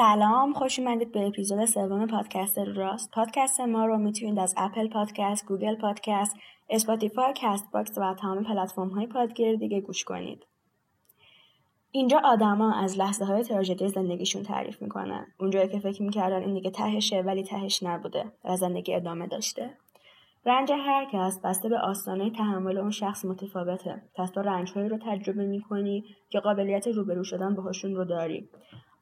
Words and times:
سلام 0.00 0.52
خوش 0.52 0.78
اومدید 0.78 1.12
به 1.12 1.26
اپیزود 1.26 1.64
سوم 1.64 2.06
پادکست 2.06 2.58
راست. 2.58 3.10
پادکست 3.10 3.60
ما 3.60 3.86
رو 3.86 3.98
می‌تونید 3.98 4.38
از 4.38 4.54
Apple 4.56 4.88
Podcast 4.88 5.46
Google 5.46 5.74
Podcast 5.74 6.36
Spotify 6.70 7.32
Castbox 7.36 7.98
و 7.98 8.14
تمام 8.14 8.44
پلتفرم 8.44 8.88
های 8.88 9.06
پادگیر 9.06 9.56
دیگه 9.56 9.80
گوش 9.80 10.04
کنید. 10.04 10.46
اینجا 11.92 12.20
آدما 12.24 12.74
از 12.74 12.98
لحظه 12.98 13.24
های 13.24 13.44
تراژدی 13.44 13.88
زندگیشون 13.88 14.42
تعریف 14.42 14.82
می‌کنن. 14.82 15.26
اونجایی 15.40 15.68
که 15.68 15.78
فکر 15.78 16.02
می‌کردن 16.02 16.42
این 16.42 16.54
دیگه 16.54 16.70
تهشه 16.70 17.20
ولی 17.20 17.42
تهش 17.42 17.82
نبوده 17.82 18.32
و 18.44 18.56
زندگی 18.56 18.94
ادامه 18.94 19.26
داشته. 19.26 19.70
رنج 20.46 20.72
هر 20.72 21.08
کس 21.12 21.40
بسته 21.44 21.68
به 21.68 21.78
آستانه 21.78 22.30
تحمل 22.30 22.78
اون 22.78 22.90
شخص 22.90 23.24
متفاوته. 23.24 24.02
پس 24.14 24.30
تو 24.30 24.42
رنجهایی 24.42 24.88
رو 24.88 24.98
تجربه 25.06 25.46
می‌کنی 25.46 26.04
که 26.30 26.40
قابلیت 26.40 26.86
روبرو 26.86 27.24
شدن 27.24 27.54
باهاشون 27.54 27.94
رو 27.94 28.04
داری. 28.04 28.48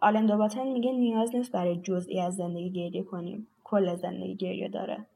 آلن 0.01 0.27
دوباتن 0.27 0.67
میگه 0.67 0.93
نیاز 0.93 1.35
نیست 1.35 1.53
برای 1.53 1.77
جزئی 1.77 2.21
از 2.21 2.37
زندگی 2.37 2.71
گریه 2.71 3.03
کنیم. 3.03 3.47
کل 3.65 3.97
زندگی 3.97 4.37
گریه 4.37 4.69
داره. 4.69 5.07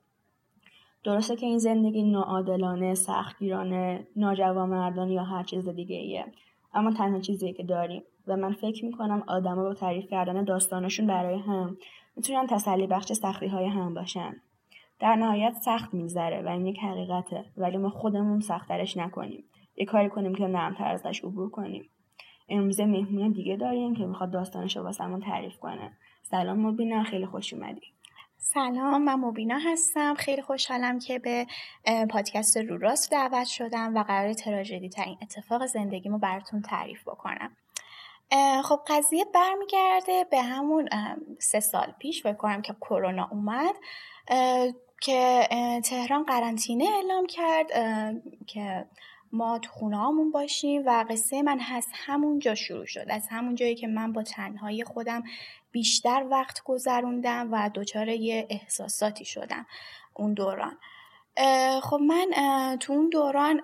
درسته 1.05 1.37
که 1.37 1.47
این 1.47 1.59
زندگی 1.59 2.03
ناعادلانه 2.03 2.95
سختگیرانه 2.95 4.07
ناجوامردانه 4.17 5.13
یا 5.13 5.25
هر 5.25 5.43
چیز 5.43 5.69
دیگه 5.69 5.97
ایه. 5.97 6.25
اما 6.75 6.93
تنها 6.93 7.21
چیزی 7.21 7.53
که 7.53 7.63
داریم. 7.63 8.03
و 8.27 8.37
من 8.37 8.53
فکر 8.53 8.85
می‌کنم 8.85 9.25
آدما 9.27 9.63
با 9.63 9.75
تعریف 9.75 10.11
کردن 10.11 10.45
داستانشون 10.45 11.07
برای 11.07 11.39
هم 11.39 11.77
می‌تونن 12.17 12.47
تسلی 12.47 12.87
بخش 12.87 13.13
سختی 13.13 13.47
های 13.47 13.67
هم 13.67 13.95
باشن. 13.95 14.37
در 15.01 15.17
نهایت 15.17 15.53
سخت 15.53 15.95
میگذره 15.95 16.43
و 16.43 16.49
این 16.49 16.67
یک 16.67 16.79
حقیقته. 16.79 17.45
ولی 17.57 17.77
ما 17.77 17.91
خودمون 17.91 18.41
سختترش 18.41 18.97
نکنیم. 18.97 19.45
یه 19.77 19.85
کاری 19.85 20.09
کنیم 20.09 20.35
که 20.35 20.47
نرمتر 20.47 20.93
ازش 20.93 21.25
عبور 21.25 21.51
کنیم. 21.51 21.85
امروز 22.53 22.81
مهمون 22.81 23.33
دیگه 23.33 23.57
داریم 23.57 23.97
که 23.97 24.07
می‌خواد 24.07 24.31
داستانش 24.31 24.77
رو 24.77 24.83
واسمون 24.83 25.21
تعریف 25.21 25.57
کنه. 25.57 25.93
سلام 26.23 26.67
مبینا 26.67 27.03
خیلی 27.03 27.27
خوش 27.27 27.55
اومدی. 27.55 27.93
سلام 28.37 29.03
من 29.03 29.15
مبینا 29.15 29.59
هستم. 29.59 30.15
خیلی 30.15 30.43
خوشحالم 30.43 30.99
که 30.99 31.19
به 31.19 31.47
پادکست 32.11 32.57
رو 32.57 32.79
راست 32.79 33.11
دعوت 33.11 33.47
شدم 33.47 33.95
و 33.97 34.03
قرار 34.03 34.33
تراژدی 34.33 34.89
ترین 34.89 35.19
اتفاق 35.23 35.67
زندگیمو 35.67 36.19
براتون 36.19 36.63
تعریف 36.63 37.03
بکنم. 37.03 37.57
خب 38.65 38.81
قضیه 38.89 39.25
برمیگرده 39.35 40.25
به 40.31 40.43
همون 40.43 40.89
سه 41.39 41.61
سال 41.61 41.95
پیش 41.99 42.23
فکر 42.23 42.33
کنم 42.33 42.63
که 42.63 42.75
کرونا 42.81 43.29
اومد 43.31 43.75
که 45.01 45.49
تهران 45.85 46.23
قرنطینه 46.23 46.85
اعلام 46.85 47.27
کرد 47.27 47.67
که 48.47 48.87
ما 49.33 49.59
تو 49.59 49.71
خونه 49.71 50.31
باشیم 50.33 50.83
و 50.87 51.05
قصه 51.11 51.43
من 51.43 51.59
هست 51.61 51.91
همون 51.93 52.39
جا 52.39 52.55
شروع 52.55 52.87
شد. 52.87 53.07
از 53.09 53.29
همون 53.31 53.55
جایی 53.55 53.75
که 53.75 53.87
من 53.87 54.13
با 54.13 54.23
تنهایی 54.23 54.85
خودم 54.85 55.23
بیشتر 55.73 56.27
وقت 56.31 56.63
گذروندم 56.65 57.49
و 57.53 57.71
دچار 57.75 58.09
یه 58.09 58.47
احساساتی 58.51 59.25
شدم 59.25 59.67
اون 60.15 60.35
دوران. 60.35 60.79
خب 61.83 62.01
من 62.01 62.27
تو 62.81 62.93
اون 62.93 63.09
دوران 63.09 63.61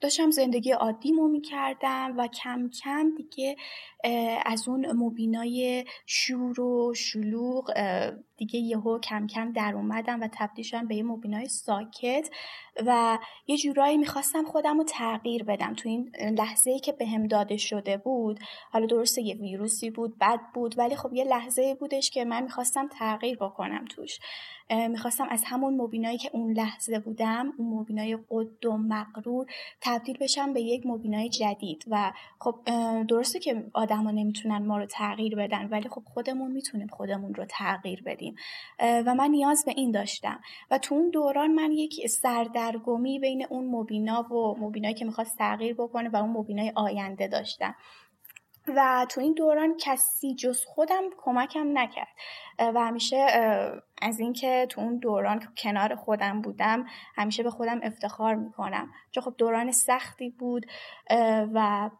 داشتم 0.00 0.30
زندگی 0.30 0.72
عادیمو 0.72 1.28
می‌کردم 1.28 2.14
و 2.16 2.26
کم 2.28 2.70
کم 2.70 3.14
دیگه 3.16 3.56
از 4.44 4.68
اون 4.68 4.92
مبینای 4.92 5.84
شور 6.06 6.60
و 6.60 6.94
شلوغ 6.94 7.72
دیگه 8.36 8.60
یهو 8.60 8.98
کم 8.98 9.26
کم 9.26 9.52
در 9.52 9.74
اومدم 9.74 10.20
و 10.20 10.28
تبدیل 10.32 10.64
شدم 10.64 10.86
به 10.86 10.96
یه 10.96 11.02
مبینای 11.02 11.48
ساکت 11.48 12.28
و 12.86 13.18
یه 13.46 13.56
جورایی 13.56 13.96
می‌خواستم 13.96 14.44
خودم 14.44 14.78
رو 14.78 14.84
تغییر 14.84 15.44
بدم. 15.44 15.74
تو 15.74 15.88
این 15.88 16.10
لحظه 16.38 16.70
ای 16.70 16.78
که 16.78 16.92
به 16.92 17.06
هم 17.06 17.26
داده 17.26 17.56
شده 17.56 17.96
بود 17.96 18.40
حالا 18.72 18.86
درسته 18.86 19.22
یه 19.22 19.34
ویروسی 19.34 19.90
بود 19.90 20.18
بد 20.18 20.40
بود 20.54 20.78
ولی 20.78 20.96
خب 20.96 21.12
یه 21.12 21.24
لحظه 21.24 21.74
بودش 21.74 22.10
که 22.10 22.24
من 22.24 22.42
می‌خواستم 22.42 22.88
تغییر 22.88 23.36
بکنم 23.36 23.84
توش. 23.84 24.18
می‌خواستم 24.70 25.26
از 25.30 25.44
همون 25.46 25.76
مبینایی 25.76 26.18
که 26.18 26.30
اون 26.32 26.52
لحظه 26.52 26.98
بودم 26.98 27.52
اون 27.58 27.80
مبینای 27.80 28.18
قد 28.30 28.66
و 28.66 28.76
مقرور 28.76 29.46
تبدیل 29.80 30.16
بشم 30.20 30.52
به 30.52 30.60
یک 30.60 30.86
مبینای 30.86 31.28
جدید 31.28 31.84
و 31.90 32.12
خب 32.40 32.54
درسته 33.08 33.38
که 33.38 33.64
آدما 33.74 34.10
نمی‌تونن 34.10 34.66
ما 34.66 34.78
رو 34.78 34.86
تغییر 34.86 35.36
بدن 35.36 35.68
ولی 35.68 35.88
خب 35.88 36.02
خودمون 36.04 36.52
می‌تونیم 36.52 36.88
خودمون 36.88 37.34
رو 37.34 37.44
تغییر 37.48 38.02
بدیم. 38.06 38.25
و 38.80 39.14
من 39.14 39.30
نیاز 39.30 39.64
به 39.64 39.72
این 39.76 39.90
داشتم. 39.90 40.40
و 40.70 40.78
تو 40.78 40.94
اون 40.94 41.10
دوران 41.10 41.52
من 41.52 41.72
یک 41.72 42.06
سردرگمی 42.06 43.18
بین 43.18 43.46
اون 43.50 43.66
مبینا 43.66 44.22
و 44.22 44.56
مبینایی 44.58 44.94
که 44.94 45.04
می‌خواست 45.04 45.38
تغییر 45.38 45.74
بکنه 45.74 46.08
و 46.08 46.16
اون 46.16 46.30
مبینای 46.30 46.72
آینده 46.74 47.28
داشتم. 47.28 47.74
و 48.68 49.06
تو 49.08 49.20
این 49.20 49.34
دوران 49.34 49.76
کسی 49.80 50.34
جز 50.34 50.64
خودم 50.64 51.02
کمکم 51.18 51.78
نکرد. 51.78 52.08
و 52.58 52.80
همیشه 52.80 53.26
از 54.02 54.20
اینکه 54.20 54.66
تو 54.70 54.80
اون 54.80 54.98
دوران 54.98 55.42
کنار 55.58 55.94
خودم 55.94 56.40
بودم 56.40 56.86
همیشه 57.14 57.42
به 57.42 57.50
خودم 57.50 57.80
افتخار 57.82 58.34
می‌کنم. 58.34 58.90
چون 59.10 59.22
خب 59.22 59.34
دوران 59.38 59.72
سختی 59.72 60.30
بود 60.30 60.66
و 61.54 61.90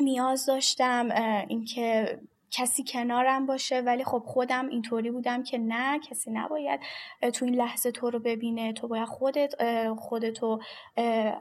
نیاز 0.00 0.46
داشتم 0.46 1.08
اینکه 1.48 2.18
کسی 2.50 2.84
کنارم 2.84 3.46
باشه 3.46 3.80
ولی 3.80 4.04
خب 4.04 4.22
خودم 4.26 4.68
اینطوری 4.68 5.10
بودم 5.10 5.42
که 5.42 5.58
نه 5.58 5.98
کسی 5.98 6.30
نباید 6.30 6.80
تو 7.34 7.44
این 7.44 7.54
لحظه 7.54 7.90
تو 7.90 8.10
رو 8.10 8.18
ببینه. 8.18 8.72
تو 8.72 8.88
باید 8.88 9.08
خودت 9.08 9.54
خودتو 9.94 10.60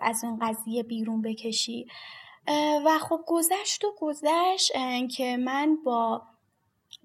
از 0.02 0.24
این 0.24 0.40
قضیه 0.40 0.84
بیرون 0.84 1.22
بکشی. 1.22 1.88
و 2.86 3.00
خب 3.00 3.20
گذشت 3.28 3.86
و 3.86 3.96
گذشت 4.00 4.72
که 5.18 5.38
من 5.38 5.78
با 5.86 6.22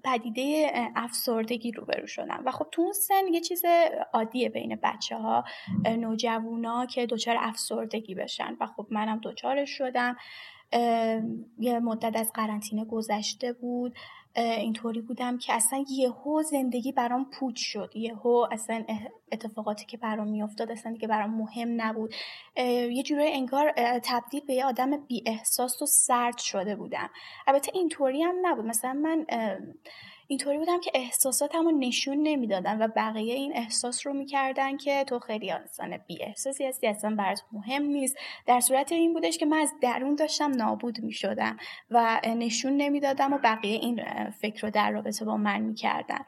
پدیده 0.03 0.71
افسردگی 0.95 1.71
روبرو 1.71 2.07
شدم. 2.07 2.43
و 2.45 2.51
خب 2.51 2.67
تو 2.71 2.81
اون 2.81 2.93
سن 2.93 3.27
یه 3.33 3.41
چیز 3.41 3.65
عادیه 4.13 4.49
بین 4.49 4.79
بچه 4.83 5.17
ها 5.17 5.43
نوجوانا 5.85 6.85
که 6.85 7.05
دچار 7.05 7.35
افسردگی 7.39 8.15
بشن. 8.15 8.57
و 8.59 8.67
خب 8.67 8.87
منم 8.89 9.19
دچارش 9.23 9.69
شدم. 9.69 10.17
یه 11.59 11.79
مدت 11.79 12.15
از 12.15 12.31
قرنطینه 12.33 12.85
گذشته 12.85 13.53
بود. 13.53 13.95
اینطوری 14.35 15.01
بودم 15.01 15.37
که 15.37 15.53
اصلا 15.53 15.85
یهو 15.89 16.43
زندگی 16.43 16.91
برام 16.91 17.29
پوچ 17.39 17.55
شد. 17.57 17.91
یهو 17.95 18.47
اصلا 18.51 18.85
اتفاقاتی 19.31 19.85
که 19.85 19.97
برام 19.97 20.27
میافتاد 20.27 20.71
اصلا 20.71 20.91
دیگه 20.91 21.07
برام 21.07 21.29
مهم 21.29 21.81
نبود. 21.81 22.13
یه 22.57 23.03
جورای 23.03 23.33
انگار 23.33 23.73
تبدیل 24.03 24.41
به 24.47 24.53
یه 24.53 24.65
آدم 24.65 24.97
بی 24.97 25.23
احساس 25.25 25.81
و 25.81 25.85
سرد 25.85 26.37
شده 26.37 26.75
بودم. 26.75 27.09
البته 27.47 27.71
اینطوری 27.73 28.23
هم 28.23 28.35
نبود. 28.41 28.65
مثلا 28.65 28.93
من 28.93 29.25
اینطوری 30.27 30.57
بودم 30.57 30.79
که 30.79 30.91
احساساتمو 30.93 31.71
نشون 31.71 32.17
نمی‌دادم 32.17 32.79
و 32.79 32.87
بقیه 32.95 33.33
این 33.33 33.57
احساس 33.57 34.07
رو 34.07 34.13
می‌کردن 34.13 34.77
که 34.77 35.03
تو 35.03 35.19
خیلی 35.19 35.51
انسان 35.51 35.97
بی 35.97 36.23
احساسی 36.23 36.65
هستی 36.65 36.87
اصلا 36.87 37.15
برات 37.15 37.41
مهم 37.51 37.83
نیست. 37.83 38.17
در 38.45 38.59
صورت 38.59 38.91
این 38.91 39.13
بودش 39.13 39.37
که 39.37 39.45
من 39.45 39.57
از 39.57 39.73
درون 39.81 40.15
داشتم 40.15 40.51
نابود 40.51 40.99
می‌شدم 40.99 41.57
و 41.89 42.21
نشون 42.25 42.77
نمی‌دادم 42.77 43.33
و 43.33 43.37
بقیه 43.37 43.79
این 43.79 44.01
فکر 44.29 44.61
رو 44.61 44.69
در 44.69 44.91
رابطه 44.91 45.25
با 45.25 45.37
من 45.37 45.61
می‌کردن. 45.61 46.25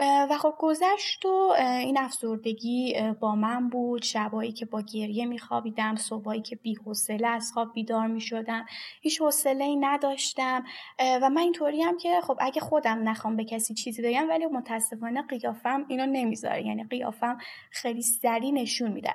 و 0.00 0.38
خب 0.38 0.54
گذشت 0.58 1.26
و 1.26 1.54
این 1.58 1.98
افسردگی 1.98 2.96
با 3.20 3.34
من 3.34 3.68
بود. 3.68 4.02
شبایی 4.02 4.52
که 4.52 4.66
با 4.66 4.82
گریه 4.94 5.26
میخوابیدم 5.26 5.96
صبحایی 5.96 6.42
که 6.42 6.56
بی 6.56 6.74
حوصله 6.74 7.28
از 7.28 7.52
خواب 7.52 7.72
بیدار 7.72 8.06
می‌شدم. 8.06 8.66
هیچ 9.00 9.20
حوصله 9.20 9.64
ای 9.64 9.76
نداشتم 9.76 10.64
و 10.98 11.30
من 11.30 11.42
اینطوری 11.42 11.82
هم 11.82 11.96
که 11.96 12.20
خب 12.20 12.36
اگه 12.40 12.60
خودم 12.60 13.08
نخوام 13.08 13.36
به 13.36 13.44
کسی 13.44 13.74
چیزی 13.74 14.02
بگم 14.02 14.28
ولی 14.28 14.46
متاسفانه 14.46 15.22
قیافم 15.22 15.84
اینو 15.88 16.06
نمی‌ذاره. 16.06 16.66
یعنی 16.66 16.84
قیافم 16.84 17.38
خیلی 17.70 18.02
سریع 18.02 18.50
نشون 18.50 18.92
میده 18.92 19.14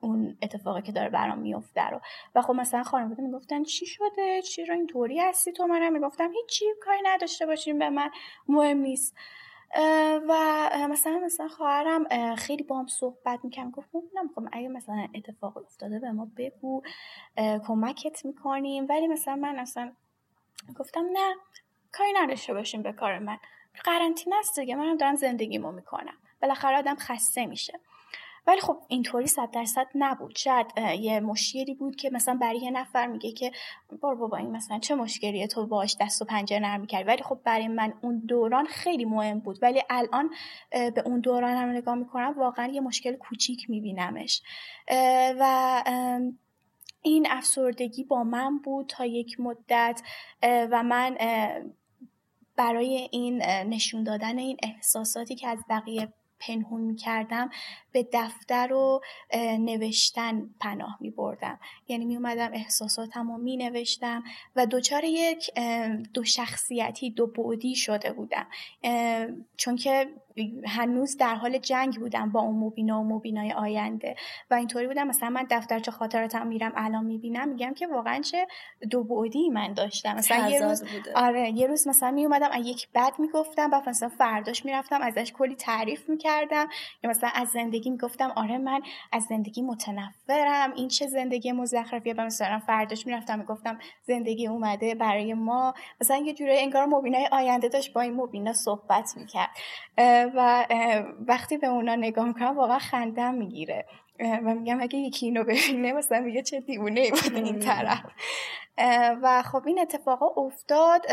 اون 0.00 0.36
اتفاقی 0.42 0.82
که 0.82 0.92
داره 0.92 1.08
برام 1.08 1.38
میفته 1.38 1.82
رو. 1.82 2.00
و 2.34 2.42
خب 2.42 2.54
مثلا 2.54 2.82
خانواده 2.82 3.22
می‌گفتن 3.22 3.62
چی 3.62 3.86
شده؟ 3.86 4.42
چی 4.42 4.64
رو 4.64 4.74
اینطوری 4.74 5.20
هستی 5.20 5.52
تو? 5.52 5.66
منم 5.66 5.92
می‌گفتم 5.92 6.32
هیچی 6.32 6.64
کاری 6.82 7.00
نداشته 7.04 7.46
باشیم 7.46 7.78
به 7.78 7.90
من 7.90 8.10
مهم 8.48 8.78
نیست. 8.78 9.16
و 10.28 10.70
مثلا 10.90 11.18
مثلا 11.18 11.48
خواهرم 11.48 12.34
خیلی 12.34 12.62
با 12.62 12.78
هم 12.78 12.86
صحبت 12.86 13.40
می‌کنم 13.44 13.70
گفت 13.70 13.88
نمی‌خوام 14.14 14.48
اگه 14.52 14.68
مثلا 14.68 15.08
اتفاق 15.14 15.56
افتاده 15.56 15.98
به 15.98 16.12
ما 16.12 16.28
بگو 16.36 16.82
کمکت 17.66 18.24
می‌کنیم. 18.24 18.86
ولی 18.88 19.08
مثلا 19.08 19.36
من 19.36 19.58
اصلا 19.58 19.92
گفتم 20.78 21.04
نه 21.12 21.34
کاری 21.92 22.12
نداشته 22.12 22.54
باشیم 22.54 22.82
به 22.82 22.92
کار 22.92 23.18
من. 23.18 23.38
قرنطینه 23.84 24.36
است 24.36 24.60
دیگه. 24.60 24.74
منم 24.74 24.96
دارم 24.96 25.16
زندگیمو 25.16 25.72
می‌کنم. 25.72 26.16
بالاخره 26.42 26.78
آدم 26.78 26.96
خسته 26.96 27.46
میشه. 27.46 27.80
ولی 28.46 28.60
خب 28.60 28.76
اینطوری 28.88 29.26
صد 29.26 29.50
درصد 29.50 29.86
نبود. 29.94 30.36
شاید 30.36 30.66
یه 31.00 31.20
مشکلی 31.20 31.74
بود 31.74 31.96
که 31.96 32.10
مثلا 32.10 32.34
برای 32.34 32.58
یه 32.58 32.70
نفر 32.70 33.06
میگه 33.06 33.32
که 33.32 33.52
بار 34.00 34.14
بابا 34.14 34.36
این 34.36 34.50
مثلا 34.50 34.78
چه 34.78 34.94
مشکلیه 34.94 35.46
تو 35.46 35.66
باش 35.66 35.96
دست 36.00 36.22
و 36.22 36.24
پنجه 36.24 36.60
نرم 36.60 36.86
کردی 36.86 37.04
ولی 37.04 37.22
خب 37.22 37.38
برای 37.44 37.68
من 37.68 37.92
اون 38.02 38.18
دوران 38.18 38.66
خیلی 38.66 39.04
مهم 39.04 39.38
بود. 39.40 39.58
ولی 39.62 39.82
الان 39.90 40.30
به 40.70 41.02
اون 41.04 41.20
دوران 41.20 41.56
هم 41.56 41.68
نگاه 41.68 41.94
می‌کنم 41.94 42.34
واقعا 42.38 42.66
یه 42.66 42.80
مشکل 42.80 43.16
کوچیک 43.16 43.70
میبینمش. 43.70 44.42
و 45.40 45.82
این 47.02 47.26
افسردگی 47.30 48.04
با 48.04 48.24
من 48.24 48.58
بود 48.58 48.86
تا 48.86 49.04
یک 49.04 49.40
مدت 49.40 50.02
و 50.42 50.82
من 50.82 51.16
برای 52.56 53.08
این 53.12 53.42
نشون 53.42 54.04
دادن 54.04 54.38
این 54.38 54.56
احساساتی 54.62 55.34
که 55.34 55.48
از 55.48 55.58
بقیه 55.68 56.12
پنهون 56.40 56.80
می 56.80 56.96
کردم 56.96 57.50
به 57.92 58.08
دفتر 58.12 58.72
و 58.72 59.00
نوشتن 59.58 60.50
پناه 60.60 60.98
می 61.00 61.10
بردم 61.10 61.58
یعنی 61.88 62.04
می 62.04 62.16
اومدم 62.16 62.50
احساساتم 62.52 63.32
رو 63.32 63.38
می 63.38 63.56
نوشتم 63.56 64.22
و 64.56 64.66
دوچار 64.66 65.04
یک 65.04 65.50
دو 66.14 66.24
شخصیتی 66.24 67.10
دو 67.10 67.26
بعدی 67.26 67.74
شده 67.74 68.12
بودم. 68.12 68.46
چون 69.56 69.76
که 69.76 70.08
هنوز 70.66 71.16
در 71.16 71.34
حال 71.34 71.58
جنگ 71.58 71.96
بودم 71.98 72.32
با 72.32 72.40
اون 72.40 72.56
مبینا 72.56 73.00
و 73.00 73.04
مبینای 73.04 73.52
آینده. 73.52 74.16
و 74.50 74.54
اینطوری 74.54 74.86
بودم. 74.86 75.06
مثلا 75.06 75.30
من 75.30 75.46
دفترچه 75.50 75.90
خاطراتم 75.90 76.46
میرم 76.46 76.72
الان 76.76 77.04
می‌بینم 77.04 77.48
میگم 77.48 77.74
که 77.74 77.86
واقعا 77.86 78.20
چه 78.20 78.46
دو 78.90 79.04
بعدی 79.04 79.48
من 79.48 79.72
داشتم. 79.72 80.14
مثلا 80.14 80.50
یه 80.50 80.60
روز 80.60 80.82
بوده. 80.82 81.12
آره 81.14 81.50
یه 81.50 81.66
روز 81.66 81.88
مثلا 81.88 82.10
می 82.10 82.24
اومدم 82.24 82.50
یک 82.62 82.88
بد 82.94 83.12
می‌گفتم 83.18 83.70
و 83.72 83.82
مثلا 83.86 84.08
فرداش 84.08 84.64
می‌رفتم 84.64 85.02
ازش 85.02 85.32
کلی 85.32 85.54
تعریف 85.54 86.08
می‌کردم. 86.08 86.68
یا 87.04 87.10
مثلا 87.10 87.30
از 87.34 87.48
زندگی 87.48 87.79
می‌گفتم 87.88 88.32
آره 88.36 88.58
من 88.58 88.80
از 89.12 89.24
زندگی 89.24 89.62
متنفرم 89.62 90.72
این 90.76 90.88
چه 90.88 91.06
زندگی 91.06 91.52
مزخرفیه؟ 91.52 92.14
و 92.14 92.20
مثلا 92.20 92.58
فرداش 92.58 93.06
می‌رفتم 93.06 93.38
می‌گفتم 93.38 93.78
زندگی 94.02 94.46
اومده 94.46 94.94
برای 94.94 95.34
ما. 95.34 95.74
مثلا 96.00 96.16
یه 96.16 96.34
جوری 96.34 96.58
انگار 96.58 96.86
مبینای 96.86 97.28
آینده 97.32 97.68
داشت 97.68 97.92
با 97.92 98.00
این 98.00 98.14
مبینا 98.14 98.52
صحبت 98.52 99.12
می‌کرد. 99.16 99.50
و 100.34 100.66
وقتی 101.26 101.56
به 101.58 101.66
اونا 101.66 101.94
نگاه 101.94 102.26
می‌کنم 102.26 102.56
واقعا 102.56 102.78
خندم 102.78 103.34
می‌گیره. 103.34 103.86
و 104.20 104.54
میگم 104.54 104.80
اگه 104.80 104.98
یکی 104.98 105.26
اینو 105.26 105.44
ببینه 105.44 105.92
مثلا 105.92 106.20
میگه 106.20 106.42
چه 106.42 106.60
دیونه 106.60 107.00
ای 107.00 107.10
بود 107.10 107.34
این 107.34 107.58
طرف. 107.58 108.00
و 109.22 109.42
خب 109.42 109.62
این 109.66 109.80
اتفاقا 109.80 110.42
افتاد. 110.42 111.06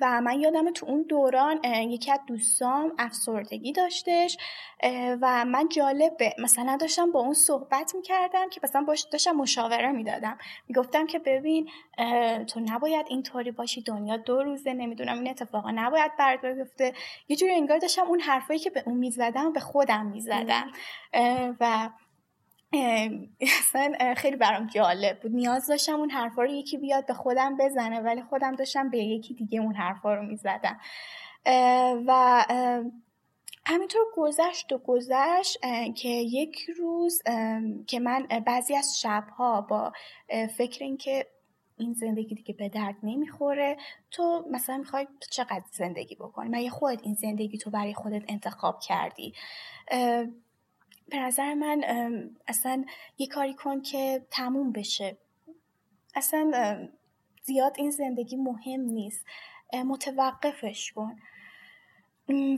و 0.00 0.20
من 0.20 0.40
یادم 0.40 0.70
تو 0.70 0.86
اون 0.86 1.02
دوران 1.02 1.60
یکی 1.64 2.12
از 2.12 2.20
دوستام 2.26 2.92
افسردگی 2.98 3.72
داشتش 3.72 4.38
و 5.20 5.44
من 5.44 5.68
جالبه 5.68 6.34
مثلا 6.38 6.76
داشتم 6.76 7.12
با 7.12 7.20
اون 7.20 7.34
صحبت 7.34 7.94
می‌کردم 7.94 8.48
که 8.48 8.60
مثلا 8.64 8.82
باش 8.82 9.02
داشتم 9.02 9.32
مشاوره 9.32 9.92
می‌دادم. 9.92 10.38
می‌گفتم 10.68 11.06
که 11.06 11.18
ببین 11.18 11.68
تو 12.46 12.60
نباید 12.60 13.06
اینطوری 13.08 13.50
باشی 13.50 13.82
دنیا 13.82 14.16
دو 14.16 14.42
روزه 14.42 14.72
نمی‌دونم 14.72 15.18
این 15.18 15.30
اتفاقا 15.30 15.70
نباید 15.70 16.16
برات 16.16 16.44
بیفته. 16.44 16.92
یه 17.28 17.36
جوری 17.36 17.52
انگار 17.52 17.78
داشتم 17.78 18.02
اون 18.02 18.20
حرفایی 18.20 18.60
که 18.60 18.70
به 18.70 18.82
اون 18.86 18.96
می‌زدم 18.96 19.52
به 19.52 19.60
خودم 19.60 20.06
می‌زدم. 20.06 20.72
و 21.60 21.88
اصلا 23.40 24.14
خیلی 24.16 24.36
برام 24.36 24.66
جالب 24.66 25.20
بود. 25.20 25.32
نیاز 25.32 25.66
داشتم 25.66 25.92
اون 25.92 26.10
حرفا 26.10 26.42
رو 26.42 26.50
یکی 26.50 26.78
بیاد 26.78 27.06
به 27.06 27.14
خودم 27.14 27.56
بزنه 27.56 28.00
ولی 28.00 28.22
خودم 28.22 28.54
داشتم 28.54 28.90
به 28.90 28.98
یکی 28.98 29.34
دیگه 29.34 29.60
اون 29.60 29.74
حرفا 29.74 30.14
رو 30.14 30.22
می‌زدم. 30.22 30.80
و 32.06 32.44
همینطور 33.66 34.02
گذشت 34.14 34.72
و 34.72 34.78
گذشت 34.78 35.58
که 35.96 36.08
یک 36.08 36.60
روز 36.76 37.22
که 37.86 38.00
من 38.00 38.26
بعضی 38.46 38.76
از 38.76 39.00
شبها 39.00 39.60
با 39.60 39.92
فکر 40.56 40.84
اینکه 40.84 41.26
این 41.78 41.92
زندگی 41.92 42.34
دیگه 42.34 42.54
به 42.54 42.68
درد 42.68 42.96
نمی‌خوره 43.02 43.76
تو 44.10 44.44
مثلا 44.50 44.76
می‌خوای 44.76 45.06
چقدر 45.30 45.64
زندگی 45.72 46.14
بکنی؟ 46.14 46.48
مگه 46.48 46.70
خودت 46.70 47.00
این 47.02 47.14
زندگی 47.14 47.58
تو 47.58 47.70
برای 47.70 47.94
خودت 47.94 48.22
انتخاب 48.28 48.80
کردی. 48.80 49.34
به 51.12 51.18
نظر 51.18 51.54
من 51.54 51.84
اصلا 52.48 52.84
یه 53.18 53.26
کاری 53.26 53.54
کن 53.54 53.80
که 53.80 54.26
تموم 54.30 54.72
بشه. 54.72 55.16
اصلا 56.14 56.52
زیاد 57.42 57.74
این 57.78 57.90
زندگی 57.90 58.36
مهم 58.36 58.80
نیست. 58.80 59.24
متوقفش 59.86 60.92
کن. 60.92 61.16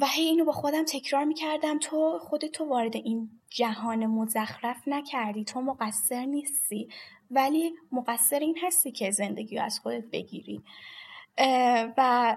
و 0.00 0.06
هی 0.06 0.22
اینو 0.22 0.44
با 0.44 0.52
خودم 0.52 0.84
تکرار 0.84 1.24
می‌کردم. 1.24 1.78
تو 1.78 2.18
خودتو 2.18 2.64
وارد 2.64 2.96
این 2.96 3.30
جهان 3.50 4.06
مزخرف 4.06 4.88
نکردی. 4.88 5.44
تو 5.44 5.60
مقصر 5.60 6.24
نیستی. 6.24 6.88
ولی 7.30 7.74
مقصر 7.92 8.38
این 8.38 8.58
هستی 8.62 8.92
که 8.92 9.10
زندگی 9.10 9.56
رو 9.56 9.64
از 9.64 9.80
خودت 9.80 10.04
بگیری. 10.04 10.62
و 11.96 12.36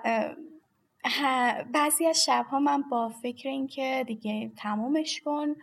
بعضی 1.73 2.05
از 2.05 2.25
شبها 2.25 2.59
من 2.59 2.81
با 2.81 3.09
فکر 3.09 3.49
اینکه 3.49 4.03
دیگه 4.07 4.51
تمومش 4.57 5.21
کن. 5.21 5.55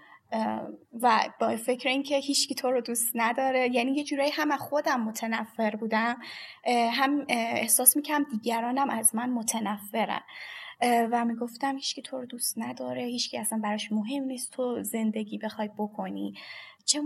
و 1.03 1.21
با 1.41 1.57
فکر 1.57 1.89
اینکه 1.89 2.17
هیچکی 2.17 2.55
تو 2.55 2.71
رو 2.71 2.81
دوست 2.81 3.11
نداره. 3.15 3.75
یعنی 3.75 3.93
یه 3.93 4.05
جورایی 4.05 4.31
هم 4.31 4.57
خودم 4.57 5.01
متنفر 5.01 5.77
بودم. 5.77 6.17
هم 6.93 7.25
احساس 7.29 7.97
می‌کنم 7.97 8.27
دیگرانم 8.31 8.91
از 8.91 9.15
من 9.15 9.31
متنفرن. 9.31 10.21
و 10.83 11.25
می‌گفتم 11.25 11.77
هیچکی 11.77 12.03
تو 12.03 12.19
رو 12.21 12.27
دوست 12.27 12.59
نداره. 12.59 13.03
هیچکی 13.03 13.39
اصلا 13.39 13.59
براش 13.59 13.93
مهم 13.93 14.25
نیست. 14.25 14.53
تو 14.53 14.83
زندگی 14.83 15.39
بخوای 15.39 15.71
بکنی. 15.79 16.35
چه 16.85 17.01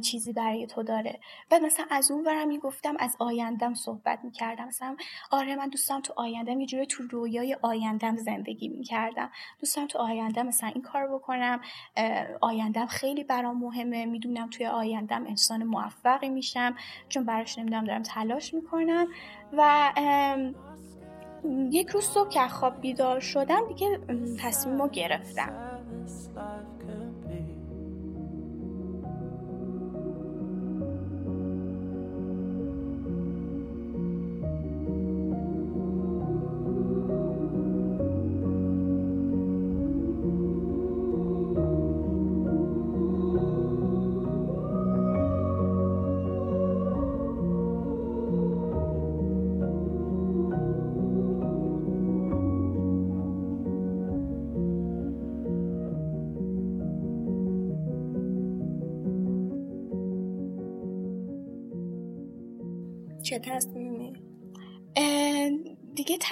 چیزی 0.00 0.32
برای 0.32 0.66
تو 0.66 0.82
داره. 0.82 1.20
بعد 1.50 1.62
مثلا 1.62 1.86
از 1.90 2.10
اون 2.10 2.24
ورم 2.24 2.48
می‌گفتم 2.48 2.94
از 2.98 3.16
آیندم 3.18 3.74
صحبت 3.74 4.18
می‌کردم. 4.24 4.66
مثلا 4.66 4.96
آره 5.30 5.56
من 5.56 5.68
دوستم 5.68 6.00
تو 6.00 6.12
آیندم 6.16 6.60
یه 6.60 6.66
جوری 6.66 6.86
تو 6.86 7.02
رویای 7.10 7.56
آیندم 7.62 8.16
زندگی 8.16 8.68
می‌کردم. 8.68 9.30
دوستم 9.60 9.86
تو 9.86 9.98
آیندم 9.98 10.46
مثلا 10.46 10.68
این 10.68 10.82
کار 10.82 11.06
بکنم. 11.14 11.60
آیندم 12.40 12.86
خیلی 12.86 13.24
برام 13.24 13.58
مهمه. 13.58 14.06
می‌دونم 14.06 14.50
توی 14.50 14.66
آیندم 14.66 15.26
انسان 15.26 15.64
موفقی 15.64 16.28
میشم. 16.28 16.74
چون 17.08 17.24
براش 17.24 17.58
نمی‌دونم 17.58 17.84
دارم 17.84 18.02
تلاش 18.02 18.54
می‌کنم. 18.54 19.06
و 19.52 19.92
یک 21.70 21.88
روز 21.88 22.04
صبح 22.04 22.28
که 22.28 22.40
خواب 22.40 22.80
بیدار 22.80 23.20
شدم 23.20 23.68
دیگه 23.68 24.00
تصمیم 24.40 24.82
رو 24.82 24.88
گرفتم. 24.88 25.82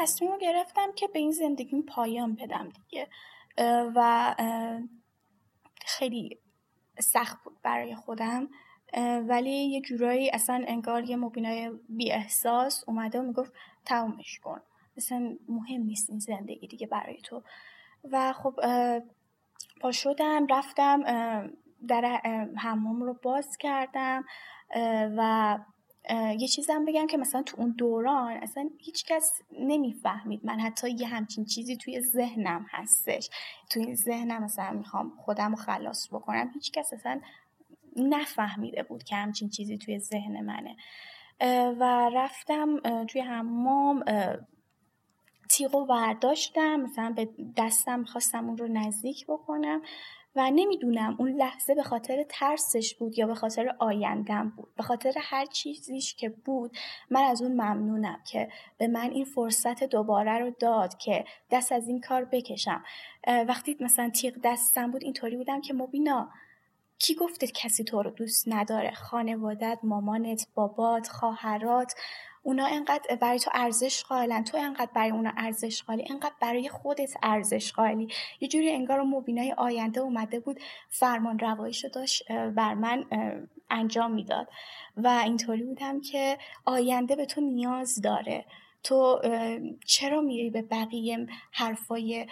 تصمیم 0.01 0.39
گرفتم 0.39 0.93
که 0.93 1.09
به 1.09 1.19
این 1.19 1.33
زندگی 1.33 1.83
پایان 1.83 2.35
بدم 2.35 2.69
دیگه. 2.69 3.09
و 3.95 4.35
خیلی 5.87 6.39
سخت 6.99 7.45
بود 7.45 7.59
برای 7.63 7.95
خودم. 7.95 8.49
ولی 9.29 9.51
یه 9.51 9.81
جورایی 9.81 10.31
اصلا 10.31 10.65
انگار 10.69 11.05
یه 11.05 11.17
مبینای 11.17 11.71
بی 11.89 12.13
احساس 12.13 12.85
اومده 12.87 13.19
و 13.21 13.23
می‌گفت 13.23 13.53
تمومش 13.85 14.39
کن. 14.39 14.61
اصلا 14.97 15.37
مهم 15.49 15.83
نیست 15.83 16.11
این 16.11 16.19
زندگی 16.19 16.67
دیگه 16.67 16.87
برای 16.87 17.21
تو. 17.21 17.43
و 18.11 18.33
خب 18.33 18.61
پا 19.81 19.93
شدم 19.93 20.47
رفتم 20.51 21.03
در 21.89 22.21
حمام 22.57 23.03
رو 23.03 23.15
باز 23.23 23.57
کردم 23.57 24.25
و 25.17 25.59
یه 26.39 26.49
چیزم 26.49 26.85
بگم 26.85 27.07
که 27.07 27.17
مثلا 27.17 27.43
تو 27.43 27.61
اون 27.61 27.75
دوران 27.79 28.33
اصلا 28.33 28.71
هیچ 28.79 29.05
کس 29.05 29.43
نمی‌فهمید. 29.59 30.41
من 30.45 30.61
حتی 30.61 30.91
یه 30.91 31.07
همچین 31.07 31.45
چیزی 31.45 31.77
توی 31.77 32.01
ذهنم 32.01 32.67
هستش. 32.71 33.31
توی 33.71 33.85
این 33.85 33.95
ذهنم 33.95 34.43
مثلا 34.43 34.73
می‌خوام 34.73 35.13
خودم 35.17 35.51
رو 35.51 35.57
خلاص 35.57 36.09
بکنم. 36.13 36.51
هیچ 36.55 36.73
کس 36.73 36.93
اصلا 36.93 37.21
نفهمیده 37.97 38.83
بود 38.83 39.03
که 39.03 39.17
همچین 39.17 39.49
چیزی 39.49 39.79
توی 39.79 39.99
ذهن 39.99 40.41
منه. 40.41 40.77
و 41.81 42.11
رفتم 42.15 42.81
توی 43.05 43.21
حمام 43.21 44.05
تیغ 45.51 45.75
و 45.75 45.87
برداشتم. 45.87 46.77
مثلا 46.81 47.13
به 47.17 47.29
دستم 47.57 48.05
خواستم 48.05 48.49
اون 48.49 48.59
رو 48.59 48.69
نزدیک 48.69 49.27
بکنم. 49.27 49.83
و 50.37 50.51
نمی‌دونم 50.51 51.17
اون 51.19 51.29
لحظه 51.31 51.75
به 51.75 51.83
خاطر 51.83 52.25
ترسش 52.29 52.95
بود 52.95 53.19
یا 53.19 53.27
به 53.27 53.35
خاطر 53.35 53.75
آیندم 53.79 54.53
بود. 54.57 54.75
به 54.77 54.83
خاطر 54.83 55.13
هر 55.17 55.47
چیزیش 55.47 56.15
که 56.15 56.29
بود 56.29 56.77
من 57.11 57.23
از 57.23 57.43
اون 57.43 57.53
ممنونم 57.53 58.21
که 58.27 58.49
به 58.79 58.89
من 58.89 59.11
این 59.11 59.25
فرصت 59.25 59.85
دوباره 59.85 60.39
رو 60.39 60.51
داد 60.51 60.97
که 60.97 61.25
دست 61.51 61.73
از 61.73 61.89
این 61.89 62.01
کار 62.01 62.25
بکشم. 62.25 62.85
وقتی 63.27 63.77
مثلا 63.81 64.11
تیغ 64.11 64.35
دستم 64.45 64.91
بود 64.91 65.05
اینطوری 65.05 65.37
بودم 65.37 65.61
که 65.61 65.75
مبینا 65.75 66.31
کی 66.99 67.15
گفته 67.15 67.47
کسی 67.47 67.85
تو 67.85 68.03
رو 68.03 68.11
دوست 68.11 68.45
نداره؟ 68.49 68.91
خانوادت 68.91 69.79
مامانت 69.83 70.47
بابات 70.55 71.09
خواهرات. 71.09 71.95
اونا 72.43 72.67
انقدر 72.67 73.17
برای 73.17 73.39
تو 73.39 73.51
ارزش 73.55 74.03
قائلن. 74.03 74.45
تو 74.45 74.57
انقدر 74.57 74.91
برای 74.95 75.11
اونا 75.11 75.33
ارزش 75.37 75.83
قائلی. 75.83 76.07
انقدر 76.11 76.35
برای 76.41 76.69
خودت 76.69 77.15
ارزش 77.23 77.73
قائلی. 77.73 78.09
یه 78.41 78.49
جوری 78.49 78.71
انگار 78.71 79.03
مبینای 79.03 79.53
آینده 79.53 80.01
اومده 80.01 80.41
بود 80.41 80.61
فرمان 80.89 81.39
رواییشو 81.39 81.89
داشت 81.89 82.33
بر 82.33 82.75
من 82.75 83.05
انجام 83.71 84.13
می‌داد. 84.13 84.49
و 84.97 85.09
اینطوری 85.25 85.63
بودم 85.63 86.01
که 86.01 86.39
آینده 86.65 87.17
به 87.17 87.27
تو 87.27 87.41
نیاز 87.41 88.01
داره. 88.03 88.45
تو 88.83 89.21
چرا 89.87 90.21
میری 90.21 90.51
به 90.51 90.63
بقیه 90.63 91.27
حرفای 91.53 92.27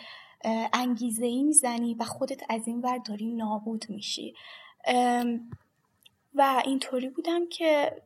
انگیزه 0.73 1.27
ای 1.27 1.43
می‌زنی 1.43 1.95
و 1.95 2.05
خودت 2.05 2.41
از 2.49 2.69
این 2.69 2.81
ور 2.81 2.99
داری 2.99 3.27
نابود 3.27 3.85
میشی؟ 3.88 4.35
و 6.35 6.62
اینطوری 6.65 7.09
بودم 7.09 7.49
که 7.49 8.03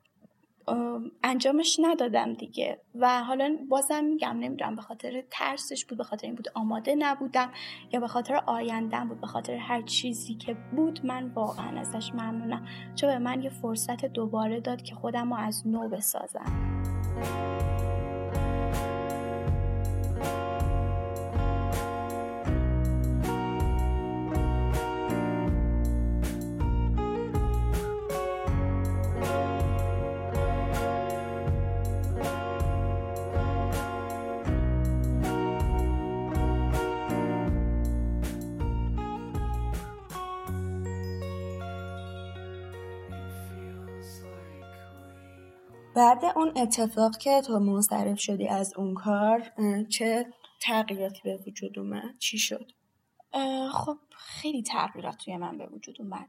انجامش 1.22 1.80
ندادم 1.82 2.34
دیگه. 2.34 2.80
و 2.94 3.22
حالا 3.22 3.56
بازم 3.68 4.04
میگم 4.04 4.36
نمی‌دونم 4.40 4.76
به 4.76 4.82
خاطر 4.82 5.24
ترسش 5.30 5.84
بود 5.84 5.98
به 5.98 6.04
خاطر 6.04 6.26
این 6.26 6.36
بود 6.36 6.48
آماده 6.54 6.94
نبودم 6.94 7.50
یا 7.92 8.00
به 8.00 8.08
خاطر 8.08 8.42
آیندم 8.46 9.08
بود 9.08 9.20
به 9.20 9.26
خاطر 9.26 9.56
هر 9.56 9.82
چیزی 9.82 10.34
که 10.34 10.56
بود 10.76 11.00
من 11.04 11.28
واقعا 11.28 11.80
ازش 11.80 12.14
ممنونم. 12.14 12.66
چون 12.94 13.10
به 13.10 13.18
من 13.18 13.42
یه 13.42 13.50
فرصت 13.50 14.04
دوباره 14.04 14.60
داد 14.60 14.82
که 14.82 14.94
خودم 14.94 15.34
رو 15.34 15.40
از 15.40 15.66
نو 15.66 15.88
بسازم. 15.88 16.72
بعد 46.02 46.24
اون 46.36 46.52
اتفاق 46.56 47.16
که 47.16 47.40
تو 47.40 47.58
منصرف 47.58 48.20
شدی 48.20 48.48
از 48.48 48.74
اون 48.76 48.94
کار 48.94 49.52
چه 49.88 50.26
تغییراتی 50.60 51.20
به 51.24 51.38
وجود 51.46 51.78
اومد؟ 51.78 52.18
چی 52.18 52.38
شد؟ 52.38 52.72
خب 53.72 53.96
خیلی 54.10 54.62
تغییرات 54.62 55.16
توی 55.16 55.36
من 55.36 55.58
به 55.58 55.66
وجود 55.66 55.96
اومد. 56.00 56.28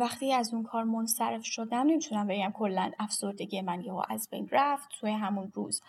وقتی 0.00 0.32
از 0.32 0.54
اون 0.54 0.62
کار 0.62 0.84
منصرف 0.84 1.44
شدم 1.44 1.86
نمی‌تونم 1.86 2.26
بگم 2.26 2.52
کلا 2.54 2.90
افسردگی 2.98 3.60
من 3.60 3.80
یهو 3.80 4.02
از 4.08 4.28
بین 4.30 4.48
رفت 4.52 4.88
توی 5.00 5.10
همون 5.10 5.52
روز. 5.54 5.82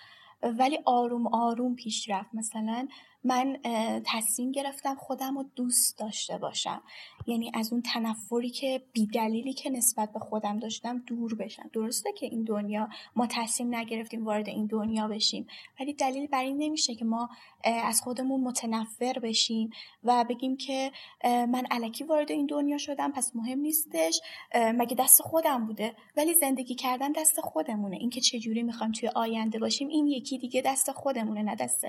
ولی 0.44 0.80
آروم 0.86 1.28
آروم 1.28 1.76
پیش 1.76 2.10
رفت. 2.10 2.30
مثلا 2.34 2.88
من 3.26 3.58
تصمیم 4.06 4.52
گرفتم 4.52 4.96
خودم 4.96 5.38
رو 5.38 5.46
دوست 5.56 5.98
داشته 5.98 6.38
باشم. 6.38 6.84
یعنی 7.28 7.52
از 7.54 7.74
اون 7.74 7.82
تنفری 7.82 8.50
که 8.50 8.82
بیدلیلی 8.94 9.54
که 9.54 9.70
نسبت 9.70 10.14
به 10.14 10.20
خودم 10.20 10.60
داشتم 10.60 11.04
دور 11.08 11.36
بشم. 11.36 11.70
درسته 11.74 12.12
که 12.12 12.26
این 12.26 12.44
دنیا 12.44 12.90
ما 13.16 13.28
تصمیم 13.28 13.76
نگرفتیم 13.76 14.26
وارد 14.26 14.50
این 14.50 14.66
دنیا 14.66 15.08
بشیم 15.08 15.48
ولی 15.80 15.94
دلیل 15.94 16.28
بر 16.28 16.44
این 16.44 16.58
نمیشه 16.58 16.96
که 16.96 17.06
ما 17.06 17.30
از 17.64 18.02
خودمون 18.02 18.42
متنفر 18.42 19.20
بشیم 19.20 19.70
و 20.04 20.26
بگیم 20.30 20.58
که 20.58 20.92
من 21.24 21.64
علکی 21.72 22.04
وارد 22.04 22.32
این 22.32 22.46
دنیا 22.46 22.78
شدم 22.78 23.12
پس 23.12 23.32
مهم 23.36 23.60
نیستش 23.60 24.22
مگه 24.56 24.96
دست 24.96 25.22
خودم 25.22 25.66
بوده؟ 25.66 25.96
ولی 26.18 26.34
زندگی 26.34 26.76
کردن 26.76 27.12
دست 27.12 27.42
خودمونه. 27.42 27.98
اینکه 27.98 28.22
چجوری 28.22 28.64
می‌خوایم 28.64 28.92
توی 28.92 29.10
آینده 29.16 29.60
باشیم 29.60 29.88
این 29.88 30.08
یکی 30.08 30.38
دیگه 30.38 30.62
دست 30.62 30.92
خودمونه 30.92 31.44
نه 31.44 31.56
دست 31.56 31.86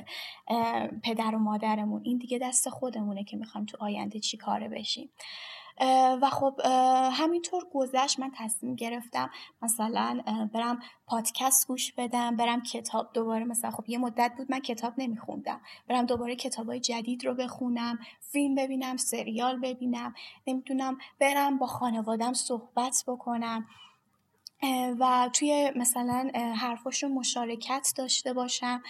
پدر 1.03 1.26
و 1.35 1.39
مادرمون 1.39 2.03
این 2.05 2.19
دیگه 2.19 2.39
دست 2.39 2.69
خودمونه 2.69 3.25
که 3.25 3.37
می‌خوایم 3.37 3.67
تو 3.67 3.77
آینده 3.81 4.21
چی 4.21 4.37
کاره 4.37 4.69
بشیم. 4.69 5.11
و 6.23 6.31
خب 6.31 6.61
همینطور 7.13 7.67
گذشت 7.75 8.21
من 8.21 8.31
تصمیم 8.37 8.75
گرفتم 8.75 9.31
مثلا 9.63 10.21
برم 10.53 10.83
پادکست 11.07 11.69
گوش 11.69 11.93
بدم 11.93 12.37
برم 12.37 12.63
کتاب 12.63 13.11
دوباره 13.13 13.45
مثلا 13.45 13.71
خب 13.71 13.85
یه 13.89 13.99
مدت 13.99 14.33
بود 14.37 14.51
من 14.51 14.61
کتاب 14.61 14.93
نمیخوندم. 14.99 15.61
برم 15.89 16.07
دوباره 16.07 16.37
کتاب 16.37 16.67
های 16.67 16.81
جدید 16.81 17.25
رو 17.27 17.35
بخونم 17.35 17.99
فیلم 18.21 18.55
ببینم 18.55 18.97
سریال 18.97 19.61
ببینم 19.61 20.15
نمی‌تونم 20.47 20.99
برم 21.21 21.59
با 21.59 21.67
خانوادم 21.67 22.33
صحبت 22.33 23.05
بکنم. 23.07 23.67
و 24.99 25.31
توی 25.33 25.73
مثلا 25.77 26.31
حرفاشون 26.35 27.13
مشارکت 27.13 27.93
داشته 27.97 28.33
باشم. 28.33 28.83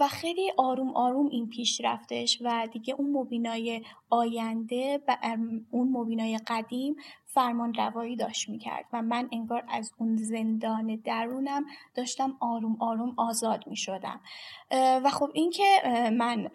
و 0.00 0.08
خیلی 0.08 0.52
آروم 0.56 0.96
آروم 0.96 1.28
این 1.28 1.48
پیش 1.48 1.80
رفتش 1.84 2.38
و 2.44 2.68
دیگه 2.72 2.94
اون 2.98 3.10
مبینای 3.10 3.82
آینده 4.10 5.02
و 5.08 5.16
اون 5.70 5.88
مبینای 5.88 6.38
قدیم 6.46 6.96
فرمان 7.24 7.74
روایی 7.74 8.16
داشت 8.16 8.48
می‌کرد 8.48 8.84
و 8.92 9.02
من 9.02 9.28
انگار 9.32 9.64
از 9.68 9.92
اون 9.98 10.16
زندان 10.16 10.96
درونم 10.96 11.64
داشتم 11.94 12.36
آروم 12.40 12.76
آروم 12.80 13.14
آزاد 13.16 13.64
می‌شدم. 13.66 14.20
و 15.04 15.10
خب 15.10 15.30
اینکه 15.34 15.64
من 16.18 16.50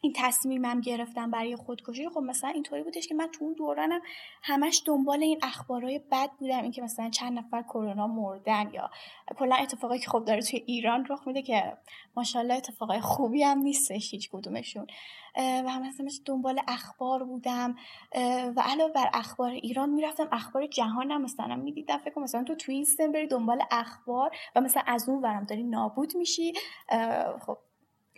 این 0.00 0.12
تصمیمم 0.16 0.80
گرفتم 0.80 1.30
برای 1.30 1.56
خودکشی. 1.56 2.08
خب 2.08 2.20
مثلا 2.20 2.50
اینطوری 2.50 2.82
بودش 2.82 3.06
که 3.06 3.14
من 3.14 3.26
تو 3.26 3.44
اون 3.44 3.54
دورانم 3.54 4.00
همش 4.42 4.82
دنبال 4.86 5.22
این 5.22 5.38
اخبارهای 5.42 5.98
بد 5.98 6.30
بودم. 6.38 6.62
اینکه 6.62 6.82
مثلا 6.82 7.10
چند 7.10 7.38
نفر 7.38 7.62
کرونا 7.62 8.06
مردن 8.06 8.70
یا 8.72 8.90
کلا 9.36 9.56
اتفاقی 9.56 9.98
که 9.98 10.10
خب 10.10 10.24
داره 10.24 10.42
توی 10.42 10.62
ایران 10.66 11.06
رخ 11.10 11.26
میده 11.26 11.42
که 11.42 11.76
ماشاءالله 12.16 12.54
اتفاقای 12.54 13.00
خوبی 13.00 13.42
هم 13.42 13.58
نیستش 13.58 14.12
هیچ 14.12 14.30
کدومشون. 14.30 14.86
و 15.36 15.70
هم 15.70 15.82
همش 15.82 16.20
دنبال 16.24 16.60
اخبار 16.68 17.24
بودم. 17.24 17.76
و 18.56 18.62
علاوه 18.64 18.92
بر 18.92 19.10
اخبار 19.14 19.50
ایران 19.50 19.90
می‌رفتم 19.90 20.28
اخبار 20.32 20.66
جهانم 20.66 21.22
مثلا 21.22 21.56
می‌دیدم. 21.56 21.98
فکر 21.98 22.20
مثلا 22.20 22.44
تو 22.44 22.54
توی 22.54 22.86
بری 22.98 23.26
دنبال 23.26 23.62
اخبار 23.70 24.30
و 24.56 24.60
مثلا 24.60 24.82
از 24.86 25.08
اون 25.08 25.22
ورم 25.22 25.44
داری 25.44 25.62
نابود 25.62 26.16
میشی. 26.16 26.52
خب 27.46 27.58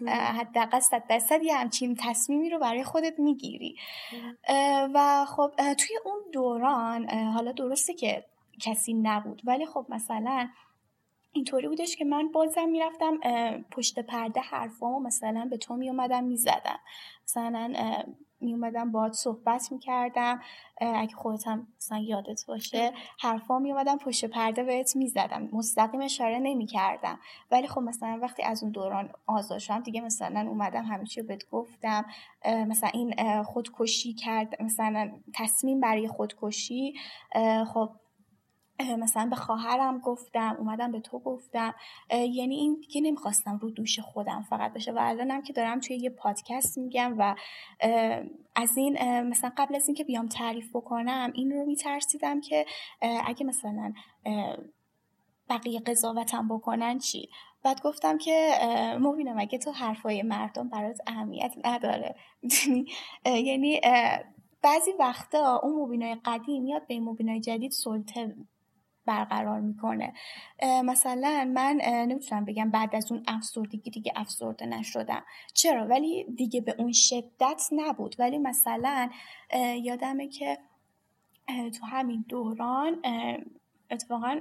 حداقل 0.08 0.80
صد 0.80 1.06
درصد 1.06 1.42
یه 1.42 1.56
همچین 1.56 1.96
تصمیمی 2.00 2.50
رو 2.50 2.58
برای 2.58 2.84
خودت 2.84 3.18
می‌گیری. 3.18 3.76
و 4.94 5.26
خب 5.28 5.52
توی 5.56 5.96
اون 6.04 6.18
دوران 6.32 7.08
حالا 7.10 7.52
درسته 7.52 7.94
که 7.94 8.24
کسی 8.60 8.94
نبود 8.94 9.42
ولی 9.44 9.66
خب 9.66 9.86
مثلا 9.88 10.48
اینطوری 11.32 11.68
بودش 11.68 11.96
که 11.96 12.04
من 12.04 12.28
بازم 12.32 12.68
می‌رفتم 12.68 13.18
پشت 13.70 13.98
پرده 13.98 14.40
حرفامو 14.40 15.00
مثلا 15.00 15.48
به 15.50 15.56
تو 15.56 15.76
میومدم 15.76 16.24
می‌زدم. 16.24 16.78
مثلا 17.24 17.72
می 18.42 18.52
اومدم 18.52 18.92
باهات 18.92 19.12
صحبت 19.12 19.72
می‌کردم. 19.72 20.40
اگه 20.80 21.14
خودت 21.14 21.46
هم 21.46 21.66
مثلا 21.76 21.98
یادت 21.98 22.46
باشه 22.46 22.92
حرفا 23.20 23.58
می 23.58 23.72
اومدم 23.72 23.98
پشت 23.98 24.24
پرده 24.24 24.62
بهت 24.62 24.96
می‌زدم. 24.96 25.48
مستقیم 25.52 26.00
اشاره 26.00 26.38
نمی‌کردم. 26.38 27.18
ولی 27.50 27.68
خب 27.68 27.80
مثلا 27.80 28.18
وقتی 28.22 28.42
از 28.42 28.62
اون 28.62 28.72
دوران 28.72 29.10
آزاد 29.26 29.58
شدم 29.58 29.80
دیگه 29.80 30.00
مثلا 30.00 30.48
اومدم 30.48 30.84
همه 30.84 31.04
چی 31.06 31.22
بهت 31.22 31.50
گفتم. 31.50 32.04
مثلا 32.46 32.90
این 32.92 33.42
خودکشی 33.42 34.12
کرد 34.12 34.62
مثلا 34.62 35.10
تصمیم 35.34 35.80
برای 35.80 36.08
خودکشی. 36.08 36.94
خب 37.74 37.90
مثلا 38.82 39.26
به 39.26 39.36
خواهرم 39.36 39.98
گفتم 39.98 40.56
اومدم 40.58 40.92
به 40.92 41.00
تو 41.00 41.18
گفتم. 41.18 41.74
یعنی 42.10 42.54
این 42.54 42.74
دیگه 42.80 43.00
نمی‌خواستم 43.00 43.58
رو 43.58 43.70
دوش 43.70 43.98
خودم 44.00 44.42
فقط 44.50 44.72
بشه. 44.72 44.92
و 44.92 44.98
الانم 45.00 45.42
که 45.42 45.52
دارم 45.52 45.80
توی 45.80 45.96
یه 45.96 46.10
پادکست 46.10 46.78
میگم 46.78 47.14
و 47.18 47.34
از 48.56 48.76
این 48.76 49.20
مثلا 49.20 49.52
قبل 49.56 49.74
از 49.74 49.88
اینکه 49.88 50.04
بیام 50.04 50.28
تعریف 50.28 50.76
بکنم 50.76 51.30
این 51.34 51.52
رو 51.52 51.64
میترسیدم 51.64 52.40
که 52.40 52.66
اگه 53.26 53.46
مثلا 53.46 53.92
بقیه 55.50 55.80
قضاوتم 55.80 56.48
بکنن 56.48 56.98
چی؟ 56.98 57.28
بعد 57.64 57.82
گفتم 57.82 58.18
که 58.18 58.50
مبینم 59.00 59.38
اگه 59.38 59.58
تو 59.58 59.70
حرفای 59.70 60.22
مردم 60.22 60.68
برات 60.68 60.98
اهمیت 61.06 61.54
نداره. 61.64 62.16
یعنی 63.48 63.80
بعضی 64.62 64.92
وقتا 64.98 65.60
اون 65.62 65.82
مبینای 65.82 66.16
قدیم 66.24 66.62
میاد 66.62 66.86
به 66.86 66.94
این 66.94 67.04
مبینای 67.04 67.40
جدید 67.40 67.70
سلطه 67.70 68.36
برقرار 69.06 69.60
می‌کنه. 69.60 70.12
مثلا 70.84 71.50
من 71.54 71.80
نمی‌تونم 71.84 72.44
بگم 72.44 72.70
بعد 72.70 72.96
از 72.96 73.12
اون 73.12 73.22
افسردگی 73.26 73.90
دیگه 73.90 74.12
افسرده 74.16 74.66
نشدم. 74.66 75.24
چرا؟ 75.54 75.86
ولی 75.86 76.24
دیگه 76.24 76.60
به 76.60 76.74
اون 76.78 76.92
شدت 76.92 77.62
نبود. 77.72 78.16
ولی 78.18 78.38
مثلا 78.38 79.10
یادمه 79.82 80.28
که 80.28 80.58
تو 81.48 81.86
همین 81.86 82.24
دوران 82.28 83.02
اتفاقا 83.90 84.40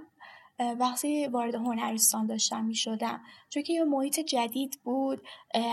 وقتی 0.80 1.28
وارد 1.28 1.56
هنرستان 1.56 2.26
داشتم 2.26 2.66
می 2.66 2.76
شدم 2.76 3.22
چون 3.50 3.64
که 3.64 3.74
یه 3.74 3.84
محیط 3.84 4.20
جدید 4.20 4.80
بود 4.84 5.22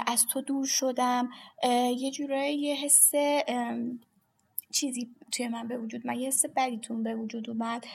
از 0.07 0.26
تو 0.26 0.40
دور 0.40 0.66
شدم. 0.66 1.30
یه 1.97 2.11
جورایی 2.11 2.59
یه 2.59 2.75
حس 2.75 3.12
چیزی 4.73 5.14
توی 5.33 5.49
من 5.49 5.68
به 5.68 5.78
وجود 5.78 6.07
من 6.07 6.18
یه 6.18 6.28
حس 6.28 6.45
بدیتون 6.57 7.02
به 7.02 7.14
وجود 7.14 7.50
اومد. 7.50 7.87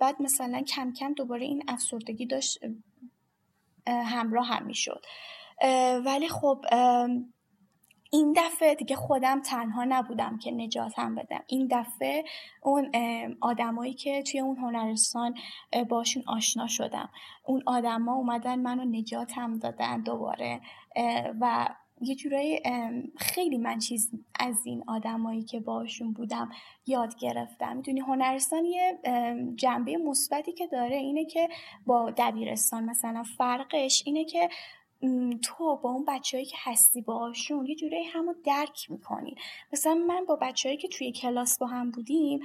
بعد 0.00 0.22
مثلا 0.22 0.62
کم 0.62 0.92
کم 0.92 1.14
دوباره 1.14 1.44
این 1.44 1.62
افسردگی 1.68 2.26
داشت 2.26 2.58
همراه 3.86 4.46
هم 4.46 4.66
می‌شد. 4.66 5.04
ولی 6.04 6.28
خب 6.28 6.64
این 8.12 8.34
دفعه 8.36 8.74
دیگه 8.74 8.96
خودم 8.96 9.42
تنها 9.42 9.84
نبودم 9.84 10.38
که 10.38 10.50
نجاتم 10.50 11.14
بدم. 11.14 11.44
این 11.46 11.68
دفعه 11.70 12.24
اون 12.62 12.92
آدمایی 13.40 13.94
که 13.94 14.22
توی 14.22 14.40
اون 14.40 14.56
هنرستان 14.56 15.34
باشون 15.88 16.22
آشنا 16.26 16.66
شدم. 16.66 17.10
اون 17.44 17.62
آدما 17.66 18.14
اومدن 18.14 18.58
منو 18.58 18.84
نجاتم 18.84 19.58
دادن 19.58 20.02
دوباره 20.02 20.60
و 21.40 21.68
یه 22.00 22.14
جورایی 22.14 22.60
خیلی 23.16 23.58
من 23.58 23.78
چیز 23.78 24.10
از 24.40 24.66
این 24.66 24.84
آدمایی 24.86 25.42
که 25.42 25.60
باشون 25.60 26.12
بودم 26.12 26.50
یاد 26.86 27.16
گرفتم. 27.18 27.76
می‌دونی 27.76 28.00
هنرستان 28.00 28.64
یه 28.64 28.98
جنبه 29.56 29.96
مثبتی 29.96 30.52
که 30.52 30.66
داره 30.66 30.96
اینه 30.96 31.24
که 31.24 31.48
با 31.86 32.12
دبیرستان 32.16 32.84
مثلا 32.84 33.22
فرقش 33.38 34.02
اینه 34.06 34.24
که 34.24 34.48
تو 35.42 35.76
با 35.76 35.90
اون 35.90 36.04
بچههایی 36.08 36.46
که 36.46 36.56
هستی 36.60 37.00
باشون 37.00 37.66
یه 37.66 37.74
جوری 37.74 38.04
همو 38.04 38.34
درک 38.44 38.90
می‌کنی. 38.90 39.34
مثلا 39.72 39.94
من 39.94 40.24
با 40.24 40.36
بچههایی 40.36 40.78
که 40.78 40.88
توی 40.88 41.12
کلاس 41.12 41.58
با 41.58 41.66
هم 41.66 41.90
بودیم 41.90 42.40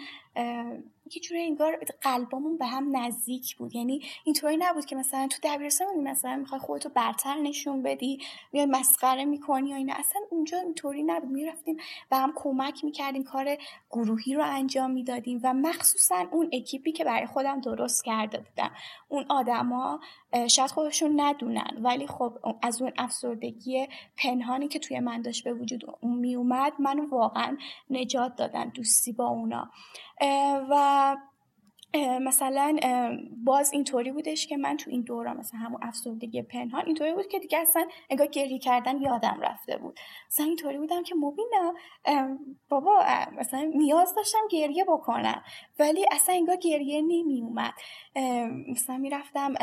یه 1.15 1.22
جوری 1.22 1.41
انگار 1.41 1.77
قلبامون 2.01 2.58
به 2.58 2.65
هم 2.65 2.98
نزدیک 2.98 3.56
بود. 3.56 3.75
یعنی 3.75 4.01
اینطوری 4.24 4.58
نبود 4.58 4.86
که 4.86 4.96
مثلا 4.96 5.27
تو 5.27 5.38
دبیرستان 5.44 5.88
مثلا 6.03 6.36
می‌خوای 6.36 6.62
خودتو 6.62 6.89
برتر 6.89 7.36
نشون 7.36 7.84
بدی 7.84 8.20
میای 8.51 8.65
مسخره 8.65 9.25
می‌کنی 9.25 9.70
یا 9.70 9.75
اینا. 9.75 9.94
اصلا 9.98 10.22
اونجا 10.30 10.58
اینطوری 10.58 11.03
نبود. 11.03 11.30
می‌رفتیم 11.30 11.77
به 12.10 12.18
هم 12.18 12.34
کمک 12.36 12.84
می‌کردیم 12.84 13.24
کار 13.24 13.58
گروهی 13.91 14.34
رو 14.34 14.44
انجام 14.46 14.91
می‌دادیم 14.91 15.39
و 15.44 15.53
مخصوصا 15.53 16.27
اون 16.32 16.50
اکیپی 16.53 16.91
که 16.91 17.03
برای 17.03 17.25
خودم 17.25 17.62
درست 17.62 18.06
کرده 18.06 18.38
بودم. 18.38 18.72
اون 19.10 19.25
آدما 19.30 20.00
شاید 20.48 20.72
خودشون 20.72 21.22
ندونن 21.22 21.77
ولی 21.82 22.08
خب 22.08 22.38
از 22.62 22.82
اون 22.82 22.91
افسردگی 22.98 23.88
پنهانی 24.18 24.68
که 24.68 24.80
توی 24.80 25.00
من 25.00 25.22
داشت 25.22 25.44
به 25.44 25.53
وجود 25.53 25.84
میومد 26.01 26.74
منو 26.80 27.10
واقعا 27.10 27.58
نجات 27.89 28.36
دادن 28.36 28.70
دوستی 28.70 29.13
با 29.13 29.27
اونا. 29.27 29.72
و 30.70 30.75
مثلا 32.22 32.77
باز 33.46 33.74
اینطوری 33.74 34.12
بودش 34.12 34.48
که 34.48 34.58
من 34.58 34.77
تو 34.77 34.91
این 34.91 35.01
دوران 35.01 35.38
مثلا 35.38 35.60
همون 35.60 35.79
افسردگی 35.84 36.41
پنهان 36.41 36.86
اینطوری 36.86 37.13
بود 37.13 37.27
که 37.27 37.39
دیگه 37.39 37.58
اصلا 37.58 37.88
انگار 38.10 38.27
گریه 38.27 38.60
کردن 38.60 39.01
یادم 39.01 39.39
رفته 39.41 39.77
بود. 39.77 40.00
مثلا 40.29 40.46
اینطوری 40.46 40.77
بودم 40.77 41.03
که 41.03 41.15
مبینم 41.15 41.74
بابا 42.70 43.03
مثلا 43.38 43.72
نیاز 43.75 44.15
داشتم 44.15 44.39
گریه 44.51 44.86
بکنم 44.86 45.43
ولی 45.79 46.05
اصلا 46.12 46.36
انگار 46.36 46.55
گریه 46.55 47.01
نمی 47.01 47.41
اومد 47.41 47.74
مثلا 48.72 48.98
می‌رفتم 48.98 49.53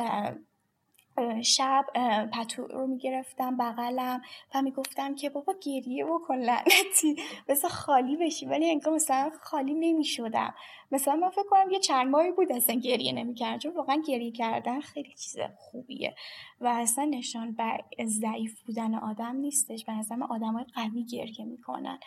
شب 1.42 1.87
پتو 2.33 2.66
رو 2.66 2.87
می‌گرفتم 2.87 3.57
بغلم 3.57 4.22
و 4.54 4.62
می‌گفتم 4.62 5.14
که 5.14 5.31
بابا 5.31 5.54
گریه 5.62 6.04
بکن 6.04 6.35
لعنتی 6.35 7.16
بذار 7.48 7.70
خالی 7.70 8.16
بشی. 8.16 8.46
ولی 8.46 8.70
انگار 8.70 8.94
مثلا 8.94 9.31
خالی 9.42 9.74
نمی‌شدم. 9.74 10.54
مثلا 10.92 11.16
من 11.16 11.31
فکر 11.31 11.48
کنم 11.50 11.70
یه 11.70 11.78
چند 11.78 12.09
ماهی 12.09 12.33
بود 12.33 12.52
اصلا 12.52 12.76
گریه 12.76 13.12
نمی‌کردم 13.12 13.59
چون 13.59 13.74
واقعا 13.74 14.02
گریه 14.09 14.33
کردن 14.33 14.81
خیلی 14.81 15.14
چیز 15.14 15.38
خوبیه 15.57 16.14
و 16.61 16.66
اصلا 16.68 17.04
نشان 17.04 17.52
بر 17.52 17.85
ضعیف 18.04 18.62
بودن 18.62 18.94
آدم 18.94 19.37
نیستش. 19.37 19.85
به 19.85 19.92
نظرم 19.92 20.22
آدم 20.22 20.52
های 20.52 20.64
قوی 20.74 21.04
گریه 21.04 21.44
می‌کنن. 21.44 21.98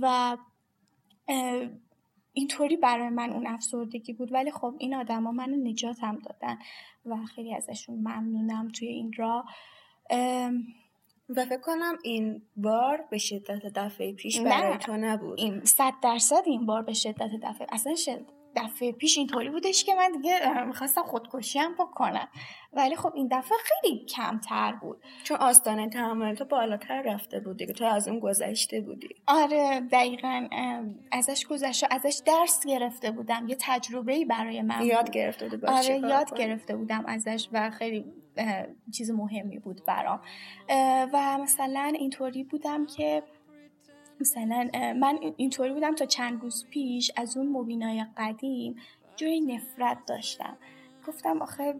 و 0.00 0.36
اینطوری 2.36 2.76
برای 2.76 3.08
من 3.08 3.32
اون 3.32 3.46
افسردگی 3.46 4.12
بود 4.12 4.32
ولی 4.32 4.50
خب 4.50 4.74
این 4.78 4.94
آدما 4.94 5.32
منو 5.32 5.56
نجاتم 5.56 6.18
دادن 6.18 6.58
و 7.06 7.16
خیلی 7.16 7.54
ازشون 7.54 7.96
ممنونم 7.98 8.68
توی 8.68 8.88
این 8.88 9.12
راه. 9.16 9.44
و 11.28 11.44
فکر 11.44 11.60
کنم 11.60 11.98
این 12.04 12.42
بار 12.56 13.04
به 13.10 13.18
شدت 13.18 13.66
دفعه 13.74 14.12
پیش 14.12 14.40
برای 14.40 14.78
تو 14.78 14.96
نبود. 14.96 15.40
این 15.40 15.64
صد 15.64 15.92
درصد 16.02 16.42
این 16.46 16.66
بار 16.66 16.82
به 16.82 16.92
شدت 16.92 17.30
دفعه. 17.42 17.66
اصلا 17.72 17.94
شد. 17.94 18.26
دفعه 18.56 18.92
پیش 18.92 19.18
اینطوری 19.18 19.50
بودش 19.50 19.84
که 19.84 19.94
من 19.94 20.12
دیگه 20.12 20.64
می‌خواستم 20.64 21.02
خودکشی 21.02 21.58
هم 21.58 21.74
بکنم. 21.74 22.28
ولی 22.72 22.96
خب 22.96 23.12
این 23.14 23.28
دفعه 23.32 23.58
خیلی 23.64 24.04
کمتر 24.04 24.72
بود. 24.72 25.02
چون 25.24 25.36
آستانه 25.36 25.88
تحمل 25.88 26.34
تو 26.34 26.44
بالاتر 26.44 27.02
رفته 27.02 27.40
بود 27.40 27.56
دیگه 27.56 27.72
تو 27.72 27.84
از 27.84 28.08
اون 28.08 28.18
گذشته 28.18 28.80
بودی. 28.80 29.08
آره 29.26 29.80
دقیقا 29.80 30.48
ازش 31.12 31.46
گذشته 31.46 31.86
ازش 31.90 32.20
درس 32.26 32.66
گرفته 32.66 33.10
بودم. 33.10 33.48
یه 33.48 33.56
تجربه 33.60 34.24
برای 34.24 34.62
من 34.62 34.82
یاد 34.82 35.10
گرفته 35.10 35.48
بودی 35.48 35.66
آره 35.66 35.98
یاد 35.98 36.34
گرفته 36.34 36.76
بودم 36.76 37.04
ازش 37.06 37.48
و 37.52 37.70
خیلی 37.70 38.04
چیز 38.92 39.10
مهمی 39.10 39.58
بود 39.58 39.84
برام. 39.86 40.20
و 41.12 41.38
مثلا 41.38 41.92
اینطوری 41.98 42.44
بودم 42.44 42.86
که 42.86 43.22
مثلا 44.20 44.70
من 44.96 45.18
اینطوری 45.36 45.72
بودم 45.72 45.94
تا 45.94 46.06
چند 46.06 46.42
روز 46.42 46.66
پیش 46.70 47.10
از 47.16 47.36
اون 47.36 47.48
مبینای 47.48 48.06
قدیم 48.16 48.76
جوری 49.16 49.40
نفرت 49.40 49.98
داشتم. 50.06 50.56
گفتم 51.06 51.42
آخه 51.42 51.74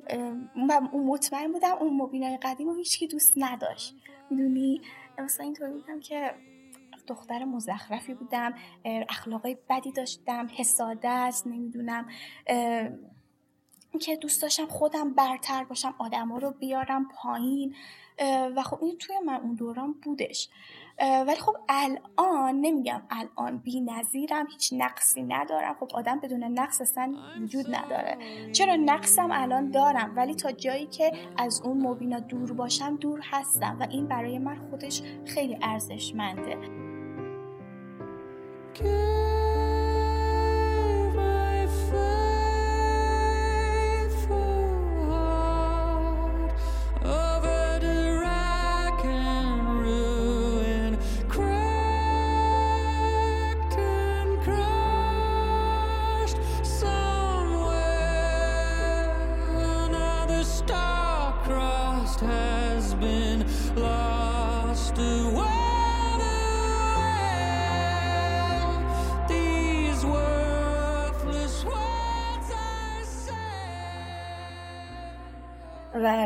اون 0.93 1.07
مطمئن 1.07 1.53
بودم 1.53 1.77
اون 1.81 1.97
مبینای 1.97 2.37
قدیم 2.37 2.69
رو 2.69 2.75
هیچکی 2.75 3.07
دوست 3.07 3.33
نداشت. 3.37 3.95
می‌دونی؟ 4.31 4.81
مثلا 5.19 5.45
اینطوری 5.45 5.73
بودم 5.73 6.01
که 6.01 6.35
دختر 7.07 7.45
مزخرفی 7.45 8.15
بودم 8.15 8.55
اخلاقای 8.85 9.57
بدی 9.71 9.93
داشتم 9.93 10.49
حسادت 10.57 11.43
نمی‌دونم 11.47 12.09
که 14.01 14.17
دوست 14.17 14.43
داشتم 14.43 14.67
خودم 14.67 15.15
برتر 15.15 15.65
باشم 15.65 15.95
آدما 15.99 16.39
رو 16.39 16.51
بیارم 16.51 17.09
پایین 17.09 17.75
و 18.57 18.63
خب 18.63 18.85
این 18.85 18.99
توی 18.99 19.19
من 19.27 19.41
اون 19.41 19.55
دوران 19.55 19.93
بودش. 20.03 20.49
ولی 21.01 21.37
خب 21.37 21.57
الان 21.69 22.61
نمیگم 22.61 23.03
الان 23.11 23.59
بی 23.59 23.81
نظیرم 23.81 24.47
هیچ 24.47 24.75
نقصی 24.77 25.23
ندارم. 25.23 25.75
خب 25.81 25.89
آدم 25.95 26.21
بدون 26.21 26.45
نقص 26.45 26.81
اصلا 26.81 27.15
وجود 27.43 27.75
نداره. 27.75 28.19
چرا 28.53 28.77
نقصم 28.77 29.29
الان 29.33 29.71
دارم؟ 29.71 30.13
ولی 30.17 30.35
تا 30.35 30.53
جایی 30.53 30.87
که 30.87 31.13
از 31.37 31.63
اون 31.65 31.87
مبینا 31.87 32.19
دور 32.19 32.53
باشم 32.53 32.97
دور 32.97 33.21
هستم 33.23 33.77
و 33.81 33.87
این 33.91 34.07
برای 34.07 34.39
من 34.39 34.57
خودش 34.71 35.03
خیلی 35.25 35.59
ارزشمنده. 35.63 36.57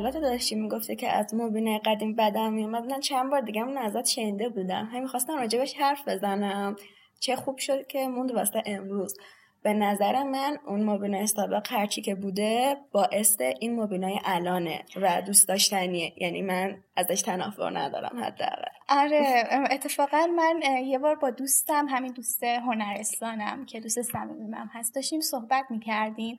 تو 0.00 0.20
داشتی؟ 0.20 0.54
می‌گفته 0.54 0.96
که 0.96 1.08
از 1.08 1.34
مبینه 1.34 1.80
قدیم 1.84 2.14
بدم 2.14 2.52
میومد 2.52 2.84
من 2.92 3.00
چند 3.00 3.30
بار 3.30 3.40
دیگه 3.40 3.62
اون 3.62 3.76
ازت 3.76 4.06
شنیده 4.06 4.48
بودم. 4.48 4.88
همین 4.92 5.06
خواستم 5.06 5.38
راجبش 5.38 5.74
حرف 5.74 6.08
بزنم. 6.08 6.76
چه 7.20 7.36
خوب 7.36 7.58
شد 7.58 7.86
که 7.86 8.08
موند 8.08 8.30
واسه 8.30 8.62
امروز. 8.66 9.14
به 9.62 9.72
نظر 9.72 10.22
من 10.22 10.58
اون 10.66 10.84
مبینای 10.84 11.26
سابق 11.26 11.72
هرچی 11.72 12.02
که 12.02 12.14
بوده 12.14 12.76
باعث 12.92 13.40
این 13.40 13.80
مبینای 13.80 14.20
الانه 14.24 14.84
و 14.96 15.22
دوست 15.22 15.48
داشتنیه. 15.48 16.12
یعنی 16.16 16.42
من 16.42 16.82
ازش 16.96 17.22
تنافر 17.22 17.78
ندارم 17.78 18.24
حداقل. 18.24 18.64
آره 18.88 19.44
اتفاقا 19.70 20.26
من 20.36 20.62
یه 20.84 20.98
بار 20.98 21.14
با 21.14 21.30
دوستم 21.30 21.86
همین 21.88 22.12
دوست 22.12 22.44
هنرستانم 22.44 23.66
که 23.66 23.80
دوست 23.80 24.02
صمیمیم 24.02 24.54
هست 24.54 24.94
داشتیم 24.94 25.20
صحبت 25.20 25.64
می‌کردیم. 25.70 26.38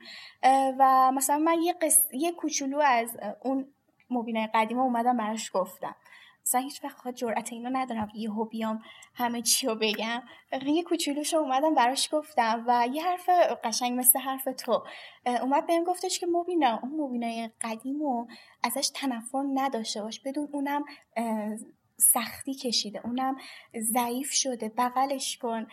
و 0.79 1.11
مثلا 1.11 1.37
من 1.37 1.61
یه, 1.61 1.73
قص... 1.73 2.05
یه 2.13 2.31
کوچولو 2.31 2.79
از 2.79 3.17
اون 3.41 3.67
مبینای 4.09 4.47
قدیم 4.53 4.79
اومدم 4.79 5.17
براش 5.17 5.51
گفتم. 5.53 5.95
مثلا 6.45 6.61
هیچ 6.61 6.83
وقت 6.83 7.07
جرأت 7.07 7.53
اینو 7.53 7.69
ندارم 7.73 8.11
یهو 8.15 8.45
بیام 8.45 8.81
همه 9.15 9.41
چی 9.41 9.67
رو 9.67 9.75
بگم. 9.75 10.23
یه 10.65 10.83
کوچولوش 10.83 11.33
اومدم 11.33 11.75
براش 11.75 12.09
گفتم 12.11 12.63
و 12.67 12.87
یه 12.93 13.03
حرف 13.03 13.29
قشنگ 13.63 13.99
مثل 13.99 14.19
حرف 14.19 14.47
تو. 14.57 14.83
اومد 15.41 15.67
بهم 15.67 15.83
گفتش 15.83 16.19
که 16.19 16.25
مبینا 16.25 16.79
اون 16.83 16.91
مبینای 17.01 17.49
قدیم 17.61 18.01
و 18.01 18.27
ازش 18.63 18.89
تنفر 18.93 19.43
نداشته 19.53 20.01
باش. 20.01 20.19
بدون 20.19 20.49
اونم 20.51 20.83
سختی 21.97 22.53
کشیده 22.53 23.01
اونم 23.05 23.35
ضعیف 23.79 24.31
شده 24.31 24.69
بغلش 24.69 25.37
کن 25.37 25.67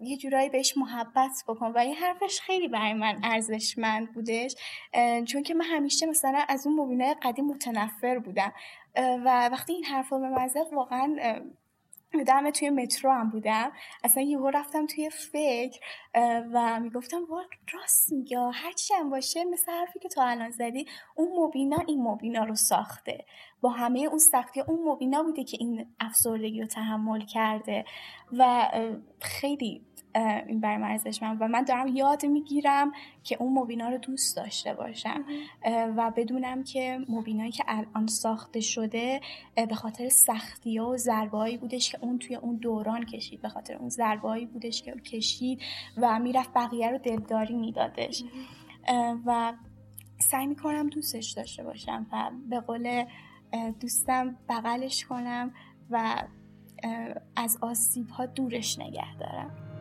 یه 0.00 0.16
جورایی 0.22 0.48
بهش 0.48 0.76
محبت 0.76 1.44
بکن 1.48 1.66
و 1.72 1.78
این 1.78 1.94
حرفش 1.94 2.40
خیلی 2.40 2.68
برای 2.68 2.92
من 2.92 3.20
ارزشمند 3.22 4.12
بودش. 4.12 4.54
چون 5.26 5.42
که 5.42 5.54
من 5.54 5.64
همیشه 5.64 6.06
مثلا 6.06 6.44
از 6.48 6.66
اون 6.66 6.80
مبینای 6.80 7.14
قدیم 7.22 7.44
متنفر 7.44 8.18
بودم. 8.18 8.52
و 8.96 9.48
وقتی 9.52 9.72
این 9.72 9.84
حرف 9.84 10.08
رو 10.08 10.20
به 10.20 10.28
مزد 10.28 10.72
واقعا 10.72 11.16
دم 12.26 12.50
توی 12.50 12.70
مترو 12.70 13.12
هم 13.12 13.30
بودم. 13.30 13.72
اصلا 14.04 14.22
یهو 14.22 14.50
رفتم 14.50 14.86
توی 14.86 15.10
فکر 15.10 15.80
و 16.52 16.80
می‌گفتم 16.80 17.24
وا 17.30 17.42
راست 17.72 18.12
میگه 18.12 18.38
هرچی 18.52 18.94
هم 18.94 19.10
باشه 19.10 19.44
مثل 19.44 19.72
حرفی 19.72 19.98
که 19.98 20.08
تا 20.08 20.24
الان 20.24 20.50
زدی 20.50 20.86
اون 21.14 21.28
مبینا 21.38 21.76
این 21.86 22.02
مبینا 22.02 22.44
رو 22.44 22.54
ساخته. 22.54 23.24
با 23.60 23.70
همه 23.70 23.98
اون 23.98 24.18
سختی 24.18 24.60
اون 24.60 24.78
مبینا 24.84 25.22
بوده 25.22 25.44
که 25.44 25.56
این 25.60 25.86
افسردگی 26.00 26.60
رو 26.60 26.66
تحمل 26.66 27.20
کرده. 27.26 27.84
و 28.32 28.70
خیلی 29.20 29.86
این 30.14 30.60
برای 30.60 30.76
من 30.76 30.98
من 31.22 31.38
و 31.38 31.48
من 31.48 31.62
دارم 31.62 31.86
یاد 31.86 32.26
می‌گیرم 32.26 32.92
که 33.22 33.36
اون 33.40 33.58
مبینا 33.58 33.88
رو 33.88 33.98
دوست 33.98 34.36
داشته 34.36 34.74
باشم. 34.74 35.24
و 35.96 36.12
بدونم 36.16 36.64
که 36.64 36.98
مبینایی 37.08 37.52
که 37.52 37.64
الان 37.66 38.06
ساخته 38.06 38.60
شده 38.60 39.20
به 39.54 39.74
خاطر 39.74 40.08
سختی 40.08 40.78
و 40.78 40.96
ضربایی 40.96 41.56
بودش 41.56 41.92
که 41.92 41.98
اون 42.00 42.18
توی 42.18 42.36
اون 42.36 42.56
دوران 42.56 43.04
کشید. 43.04 43.42
به 43.42 43.48
خاطر 43.48 43.76
اون 43.76 43.88
ضربایی 43.88 44.46
بودش 44.46 44.82
که 44.82 44.92
کشید 44.92 45.60
و 45.96 46.18
می‌رفت 46.18 46.52
بقیه 46.54 46.90
رو 46.90 46.98
دلداری 46.98 47.54
میدادش. 47.54 48.24
و 49.26 49.52
سعی 50.18 50.46
می‌کنم 50.46 50.88
دوستش 50.88 51.30
داشته 51.30 51.64
باشم 51.64 52.06
و 52.12 52.30
به 52.50 52.60
قول 52.60 53.04
دوستم 53.80 54.36
بغلش 54.48 55.04
کنم 55.04 55.54
و 55.90 56.22
از 57.36 57.58
آسیب 57.60 58.08
ها 58.08 58.26
دورش 58.26 58.78
نگه 58.78 59.16
دارم. 59.16 59.73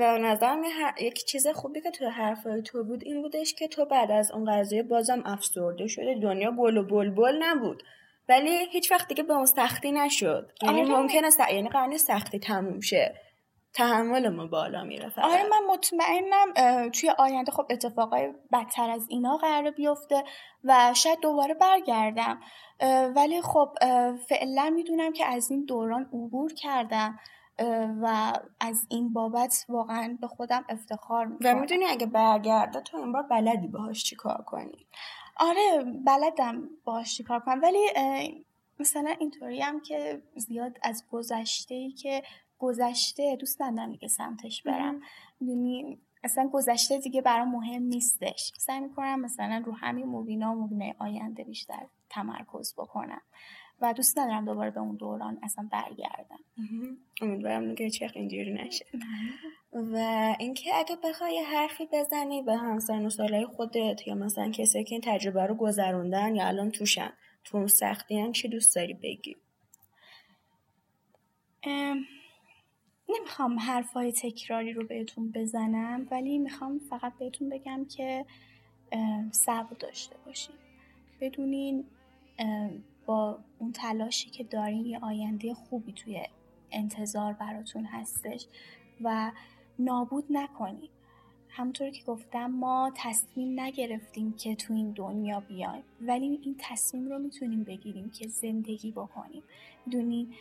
و 0.00 0.18
نظرم 0.18 0.62
یک 1.00 1.24
چیز 1.24 1.48
خوبی 1.48 1.80
که 1.80 1.90
توی 1.90 2.06
حرفای 2.06 2.62
تو 2.62 2.84
بود 2.84 3.04
این 3.04 3.22
بودش 3.22 3.54
که 3.54 3.68
تو 3.68 3.84
بعد 3.84 4.10
از 4.10 4.30
اون 4.30 4.52
قضیه 4.52 4.82
بازم 4.82 5.22
افسرده 5.24 5.86
شده 5.86 6.18
دنیا 6.22 6.52
گل 6.58 6.76
و 6.76 6.84
بلبل 6.86 7.38
نبود. 7.42 7.82
ولی 8.28 8.66
هیچ 8.72 8.92
وقت 8.92 9.08
دیگه 9.08 9.22
به 9.22 9.34
اون 9.34 9.46
سختی 9.46 9.92
نشد. 9.92 10.52
یعنی 10.62 10.82
آره. 10.82 10.90
ممکنه 10.90 11.30
س... 11.30 11.38
یعنی 11.52 11.68
قرنی 11.68 11.98
سختی 11.98 12.38
تموم 12.38 12.80
شه. 12.80 13.14
تحمل 13.74 14.28
ما 14.28 14.46
بالا 14.46 14.84
میره. 14.84 15.12
آره 15.22 15.42
من 15.42 15.74
مطمئنم 15.74 16.90
توی 16.90 17.10
آینده 17.18 17.52
خب 17.52 17.66
اتفاقای 17.70 18.32
بدتر 18.52 18.90
از 18.90 19.06
اینا 19.08 19.36
قرار 19.36 19.70
بیفته 19.70 20.24
و 20.64 20.92
شاید 20.94 21.20
دوباره 21.20 21.54
برگردم. 21.54 22.40
ولی 23.16 23.42
خب 23.42 23.68
فعلا 24.28 24.70
می‌دونم 24.70 25.12
که 25.12 25.26
از 25.26 25.50
این 25.50 25.64
دوران 25.64 26.02
عبور 26.02 26.54
کردم. 26.54 27.18
و 28.02 28.32
از 28.60 28.86
این 28.88 29.12
بابت 29.12 29.66
واقعا 29.68 30.18
به 30.20 30.26
خودم 30.26 30.64
افتخار 30.68 31.26
می‌کنم. 31.26 31.56
و 31.56 31.60
می‌دونی 31.60 31.84
اگه 31.84 32.06
برگرده 32.06 32.80
تو 32.80 32.96
این 32.96 33.12
بار 33.12 33.22
بلدی 33.22 33.68
باهاش 33.68 34.04
چیکار 34.04 34.42
کنی؟ 34.46 34.86
آره 35.36 35.84
بلدم 36.06 36.68
باهاش 36.84 37.16
چیکار 37.16 37.40
کنم. 37.40 37.60
ولی 37.62 37.78
مثلا 38.80 39.10
اینطوری 39.18 39.60
هم 39.60 39.80
که 39.80 40.22
زیاد 40.36 40.78
از 40.82 41.04
گذشته 41.10 41.74
ای 41.74 41.90
که 41.90 42.22
گذشته 42.58 43.36
دوست 43.36 43.62
ندارم 43.62 43.92
دیگه 43.92 44.08
سمتش 44.08 44.62
برم. 44.62 45.00
می‌دونی 45.40 45.98
اصلا 46.24 46.48
گذشته 46.52 46.98
دیگه 46.98 47.22
برام 47.22 47.50
مهم 47.50 47.82
نیستش. 47.82 48.52
سعی 48.58 48.80
می‌کنم 48.80 49.20
مثلا 49.20 49.62
رو 49.66 49.72
همین 49.72 50.06
موبینا 50.06 50.52
و 50.52 50.54
موبینه 50.54 50.94
آینده 50.98 51.44
بیشتر 51.44 51.86
تمرکز 52.10 52.74
بکنم. 52.74 53.20
و 53.80 53.92
دوست 53.92 54.18
ندارم 54.18 54.44
دوباره 54.44 54.70
به 54.70 54.80
اون 54.80 54.96
دوران 54.96 55.38
اصلا 55.42 55.68
برگردم. 55.72 56.38
امیدوارم 57.22 57.74
که 57.74 57.84
هیچ 57.84 58.02
اینجوری 58.14 58.52
نشه. 58.52 58.86
و 59.72 59.96
اینکه 60.38 60.70
اگه 60.74 60.96
بخوای 61.04 61.38
حرفی 61.38 61.88
بزنی 61.92 62.42
به 62.42 62.56
همسر 62.56 63.06
و 63.06 63.10
سالهای 63.10 63.46
خودت 63.46 64.06
یا 64.06 64.14
مثلا 64.14 64.50
کسی 64.50 64.84
که 64.84 64.94
این 64.94 65.02
تجربه 65.04 65.46
رو 65.46 65.54
گذروندن 65.54 66.34
یا 66.34 66.46
الان 66.46 66.70
توشن 66.70 67.12
تو 67.44 67.56
اون 67.56 67.66
سختی 67.66 68.32
چی 68.32 68.48
دوست 68.48 68.76
داری 68.76 68.94
بگی؟ 68.94 69.36
نمی‌خوام 73.08 73.58
حرفای 73.58 74.12
تکراری 74.12 74.72
رو 74.72 74.86
بهتون 74.86 75.32
بزنم 75.32 76.06
ولی 76.10 76.38
می‌خوام 76.38 76.78
فقط 76.78 77.12
بهتون 77.18 77.48
بگم 77.48 77.84
که 77.84 78.26
صبر 79.32 79.74
داشته 79.78 80.16
باشین 80.26 80.54
بدونین 81.20 81.84
با 83.10 83.38
اون 83.58 83.72
تلاشی 83.72 84.30
که 84.30 84.44
دارین 84.44 84.86
یه 84.86 84.98
آینده 84.98 85.54
خوبی 85.54 85.92
توی 85.92 86.22
انتظار 86.70 87.32
براتون 87.32 87.84
هستش 87.84 88.46
و 89.00 89.32
نابود 89.78 90.24
نکنید 90.30 90.90
همونطور 91.48 91.90
که 91.90 92.04
گفتم 92.06 92.46
ما 92.46 92.92
تصمیم 92.96 93.60
نگرفتیم 93.60 94.32
که 94.32 94.54
تو 94.54 94.74
این 94.74 94.90
دنیا 94.90 95.40
بیایم 95.40 95.82
ولی 96.00 96.40
این 96.42 96.56
تصمیم 96.58 97.08
رو 97.08 97.18
می‌تونیم 97.18 97.64
بگیریم 97.64 98.10
که 98.10 98.28
زندگی 98.28 98.92
بکنیم. 98.92 99.42
می‌دونین 99.86 100.34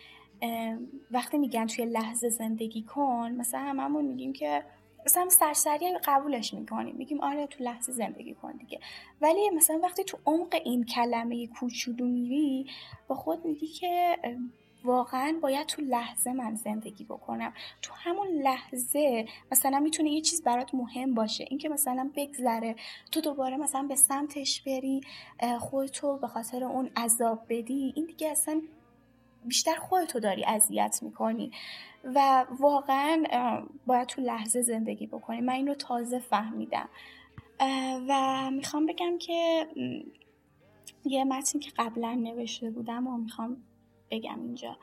وقتی 1.12 1.38
میگن 1.38 1.66
توی 1.66 1.86
لحظه 1.86 2.30
زندگی 2.30 2.82
کن 2.82 3.32
مثلا 3.32 3.60
هممون 3.60 4.06
میگیم 4.06 4.34
که 4.34 4.64
مثلا 5.06 5.30
سرسری 5.30 5.98
قبولش 6.06 6.54
می‌کنیم 6.54 6.96
میگیم 6.96 7.22
آره 7.22 7.48
تو 7.48 7.64
لحظه 7.64 7.92
زندگی 7.92 8.34
کن 8.34 8.52
دیگه. 8.52 8.80
ولی 9.22 9.50
مثلا 9.50 9.80
وقتی 9.84 10.04
تو 10.04 10.18
عمق 10.26 10.62
این 10.66 10.84
کلمه 10.84 11.48
کوچولو 11.48 12.06
میری 12.06 12.66
با 13.08 13.16
خود 13.16 13.46
میگی 13.46 13.68
که 13.68 14.18
واقعا 14.84 15.40
باید 15.42 15.68
تو 15.68 15.82
لحظه 15.82 16.34
من 16.34 16.56
زندگی 16.56 17.04
بکنم. 17.04 17.54
تو 17.82 17.94
همون 17.94 18.28
لحظه 18.28 19.26
مثلا 19.52 19.80
می‌تونه 19.80 20.10
یه 20.10 20.22
چیز 20.22 20.44
برات 20.44 20.76
مهم 20.76 21.14
باشه. 21.14 21.46
اینکه 21.50 21.70
مثلا 21.70 22.12
بگذره 22.16 22.76
تو 23.12 23.22
دوباره 23.22 23.58
مثلا 23.58 23.84
به 23.84 23.96
سمتش 23.96 24.62
بری 24.62 25.02
خودتو 25.60 26.18
به 26.18 26.28
خاطر 26.28 26.64
اون 26.64 26.90
عذاب 26.98 27.46
بدی 27.50 27.94
این 27.96 28.06
دیگه 28.06 28.30
اصلا 28.30 28.62
بیشتر 29.46 29.76
خودتو 29.76 30.20
داری 30.20 30.46
اذیت 30.46 31.00
می‌کنی. 31.02 31.52
و 32.04 32.46
واقعا 32.60 33.24
باید 33.86 34.08
تو 34.08 34.22
لحظه 34.22 34.62
زندگی 34.62 35.08
بکنی. 35.08 35.42
من 35.42 35.54
این 35.54 35.68
رو 35.68 35.74
تازه 35.74 36.20
فهمیدم. 36.20 36.90
و 38.08 38.52
می‌خوام 38.52 38.86
بگم 38.86 39.18
که 39.18 39.68
یه 41.06 41.24
متنی 41.24 41.62
که 41.62 41.72
قبلا 41.78 42.14
نوشته 42.14 42.70
بودم 42.70 43.08
و 43.08 43.18
می‌خوام 43.18 43.58
بگم 44.12 44.40
اینجا. 44.42 44.78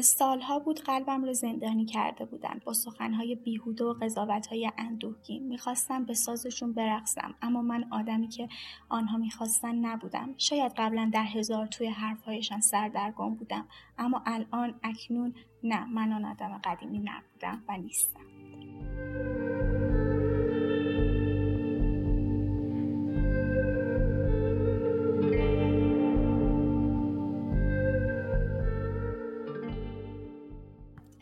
سالها 0.00 0.58
بود 0.58 0.80
قلبم 0.80 1.24
رو 1.24 1.32
زندانی 1.32 1.84
کرده 1.84 2.24
بودن 2.24 2.60
با 2.64 2.72
سخنهای 2.72 3.34
بیهوده 3.34 3.84
و 3.84 3.94
قضاوتهای 4.02 4.70
اندوهگین. 4.78 5.46
می‌خواستم 5.46 6.04
به 6.04 6.14
سازشون 6.14 6.72
برقصم 6.72 7.34
اما 7.42 7.62
من 7.62 7.84
آدمی 7.90 8.28
که 8.28 8.48
آنها 8.88 9.18
می‌خواستن 9.18 9.74
نبودم. 9.74 10.34
شاید 10.36 10.72
قبلا 10.76 11.10
در 11.12 11.24
هزار 11.24 11.66
توی 11.66 11.86
حرفهایشان 11.86 12.60
سردرگم 12.60 13.34
بودم 13.34 13.68
اما 13.98 14.22
الان 14.26 14.74
اکنون 14.82 15.34
نه. 15.62 15.84
من 15.84 16.12
آن 16.12 16.24
آدم 16.24 16.60
قدیمی 16.64 16.98
نبودم 16.98 17.64
و 17.68 17.76
نیستم. 17.76 18.20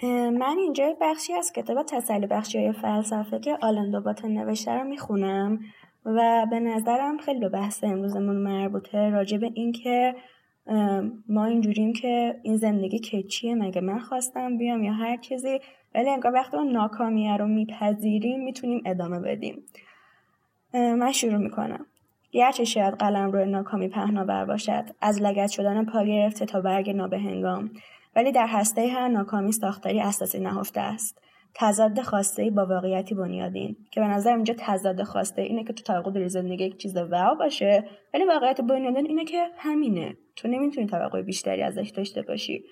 من 0.03 0.57
اینجا 0.59 0.97
بخشی 1.01 1.33
از 1.35 1.53
کتاب 1.53 1.83
تسلی 1.83 2.27
بخشی 2.27 2.59
های 2.59 2.73
فلسفه 2.73 3.39
که 3.39 3.59
آلندو 3.61 4.01
باتن 4.01 4.29
نوشته 4.29 4.73
رو 4.73 4.85
می‌خونم 4.85 5.61
و 6.05 6.47
به 6.51 6.61
نظرم 6.61 7.19
خیلی 7.19 7.41
به 7.41 7.49
بحث 7.49 7.85
امروزمون 7.85 8.37
مربوطه 8.37 9.11
راجع 9.11 9.39
به 9.39 9.51
اینکه 9.55 10.15
ما 11.29 11.45
اینجوریم 11.45 11.93
که 11.93 12.41
این 12.43 12.57
زندگی 12.57 12.99
که 12.99 13.23
چیه؟ 13.23 13.55
مگه 13.55 13.81
من 13.81 13.99
خواستم 13.99 14.59
بیام 14.59 14.83
یا 14.83 14.93
هر 14.93 15.17
چیزی؟ 15.17 15.61
ولی 15.95 16.11
انگار 16.11 16.35
وقتی 16.35 16.57
اون 16.57 16.73
ناکامیه 16.73 17.37
رو 17.37 17.47
میپذیریم 17.47 18.45
می‌تونیم 18.45 18.83
ادامه 18.87 19.21
بدیم. 19.21 19.65
من 20.75 21.13
شروع 21.13 21.39
می‌کنم. 21.39 21.87
گرچه 22.33 22.65
شاید 22.65 22.95
قلم 22.95 23.33
روی 23.33 23.47
ناکامی 23.47 23.89
پهناور 23.89 24.45
باشد 24.45 24.85
از 25.01 25.23
لگت 25.23 25.51
شدن 25.51 25.85
پا 25.85 26.05
گرفته 26.05 26.47
تا 26.47 26.61
برگ 26.61 26.91
نابهنگام. 26.91 27.71
ولی 28.19 28.33
در 28.33 28.47
هسته 28.47 28.87
هر 28.87 29.09
ناکامی 29.09 29.53
ساختاری 29.53 30.01
اساسی 30.01 30.41
نهفته 30.41 30.81
است. 30.81 31.19
تضاد 31.55 32.01
خواسته 32.01 32.51
با 32.51 32.67
واقعیتی 32.67 33.15
بنیادین 33.15 33.77
که 33.91 34.01
به 34.01 34.07
نظر 34.09 34.35
اینجا 34.35 34.55
تضاد 34.59 35.03
خواسته 35.03 35.43
اینه 35.43 35.65
که 35.65 35.73
تو 35.73 35.83
توقع 35.83 36.11
داری 36.11 36.29
زندگی 36.29 36.65
یک 36.65 36.77
چیز 36.77 36.97
واو 36.97 37.35
باشه 37.39 37.85
ولی 38.15 38.25
واقعیت 38.25 38.61
بنیادین 38.61 39.07
اینه 39.07 39.25
که 39.25 39.51
همینه. 39.57 40.17
تو 40.37 40.49
نمی‌تونی 40.49 40.87
توقع 40.87 41.23
بیشتری 41.23 41.63
ازش 41.63 41.93
داشته 41.97 42.23
باشی. 42.23 42.65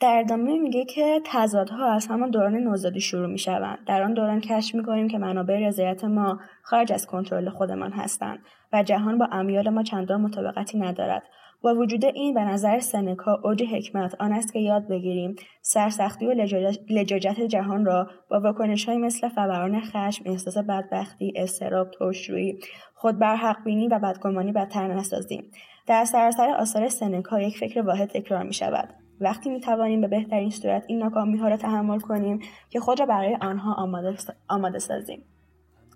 در 0.00 0.16
ادامه 0.16 0.58
میگه 0.58 0.84
که 0.84 1.20
تضادها 1.24 1.92
از 1.92 2.06
همان 2.06 2.30
دوران 2.30 2.54
نوزادی 2.54 3.00
شروع 3.00 3.26
می‌شوند. 3.26 3.78
در 3.86 4.02
آن 4.02 4.14
دوران 4.14 4.40
کشف 4.40 4.74
می‌کنیم 4.74 5.08
که 5.08 5.18
منابع 5.18 5.66
رضایت 5.68 6.04
ما 6.04 6.40
خارج 6.62 6.92
از 6.92 7.06
کنترل 7.06 7.48
خودمان 7.48 7.92
هستند 7.92 8.38
و 8.72 8.82
جهان 8.82 9.18
با 9.18 9.28
امیال 9.32 9.68
ما 9.68 9.82
چندان 9.82 10.20
مطابقتی 10.20 10.78
ندارد. 10.78 11.22
با 11.62 11.74
وجود 11.74 12.04
این 12.04 12.34
به 12.34 12.40
نظر 12.40 12.78
سنکا 12.78 13.40
اوج 13.44 13.62
حکمت 13.62 14.14
آن 14.20 14.32
است 14.32 14.52
که 14.52 14.58
یاد 14.58 14.88
بگیریم 14.88 15.36
سرسختی 15.62 16.26
و 16.26 16.46
لجاجت 16.90 17.40
جهان 17.40 17.84
را 17.84 18.10
با 18.30 18.40
واکنش 18.40 18.88
های 18.88 18.98
مثل 18.98 19.28
فوران 19.28 19.80
خشم 19.80 20.24
احساس 20.26 20.58
بدبختی 20.58 21.32
استراب 21.36 21.90
ترشرویی 21.90 22.58
خود 22.94 23.18
بر 23.18 23.36
حق 23.36 23.64
بینی 23.64 23.88
و 23.88 23.98
بدگمانی 23.98 24.52
بدتر 24.52 24.94
نسازیم. 24.94 25.50
در 25.86 26.04
سراسر 26.04 26.48
آثار 26.48 26.88
سنکا 26.88 27.40
یک 27.40 27.58
فکر 27.58 27.82
واحد 27.82 28.08
تکرار 28.08 28.42
می 28.42 28.54
شود 28.54 28.88
وقتی 29.20 29.50
می 29.50 29.60
توانیم 29.60 30.00
به 30.00 30.08
بهترین 30.08 30.50
صورت 30.50 30.84
این 30.86 30.98
ناکامی 30.98 31.38
ها 31.38 31.48
را 31.48 31.56
تحمل 31.56 32.00
کنیم 32.00 32.40
که 32.70 32.80
خود 32.80 33.00
را 33.00 33.06
برای 33.06 33.36
آنها 33.40 33.74
آماده, 33.74 34.16
آماده 34.48 34.78
سازیم 34.78 35.24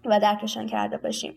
و 0.04 0.20
درکشان 0.20 0.66
کرده 0.66 0.96
باشیم. 0.96 1.34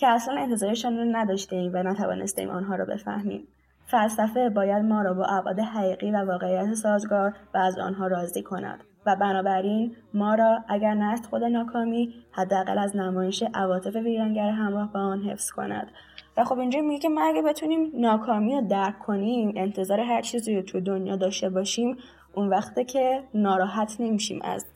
که 0.00 0.08
اصلا 0.08 0.40
انتظارشان 0.40 0.96
را 0.96 1.04
نداشته 1.04 1.56
ایم 1.56 1.70
و 1.74 1.82
نتوانستیم 1.82 2.50
آنها 2.50 2.76
را 2.76 2.84
بفهمیم. 2.84 3.48
فلسفه 3.86 4.50
باید 4.50 4.84
ما 4.84 5.02
را 5.02 5.14
با 5.14 5.24
ابعاد 5.24 5.60
حقیقی 5.60 6.10
و 6.10 6.24
واقعیت 6.24 6.74
سازگار 6.74 7.34
و 7.54 7.58
از 7.58 7.78
آنها 7.78 8.06
راضی 8.06 8.42
کند 8.42 8.84
و 9.06 9.16
بنابراین 9.16 9.96
ما 10.14 10.34
را 10.34 10.64
اگر 10.68 10.94
نه 10.94 11.12
از 11.12 11.26
خود 11.30 11.44
ناکامی 11.44 12.14
حداقل 12.32 12.78
از 12.78 12.96
نمایش 12.96 13.44
عواطف 13.54 13.96
ویرانگر 13.96 14.50
همراه 14.50 14.92
با 14.92 15.00
آن 15.00 15.22
حفظ 15.22 15.50
کند. 15.50 15.90
و 16.36 16.44
خب 16.44 16.58
اینجا 16.58 16.80
میگه 16.80 16.98
که 16.98 17.08
ما 17.08 17.28
اگه 17.28 17.42
بتونیم 17.42 17.90
ناکامی 17.94 18.54
رو 18.54 18.68
درک 18.68 18.98
کنیم 18.98 19.52
انتظار 19.56 20.00
هر 20.00 20.22
چیزی 20.22 20.56
رو 20.56 20.62
تو 20.62 20.80
دنیا 20.80 21.16
داشته 21.16 21.50
باشیم 21.50 21.96
اون 22.34 22.48
وقته 22.48 22.84
که 22.84 23.22
ناراحت 23.34 23.96
نمیشیم 24.00 24.40
از 24.42 24.66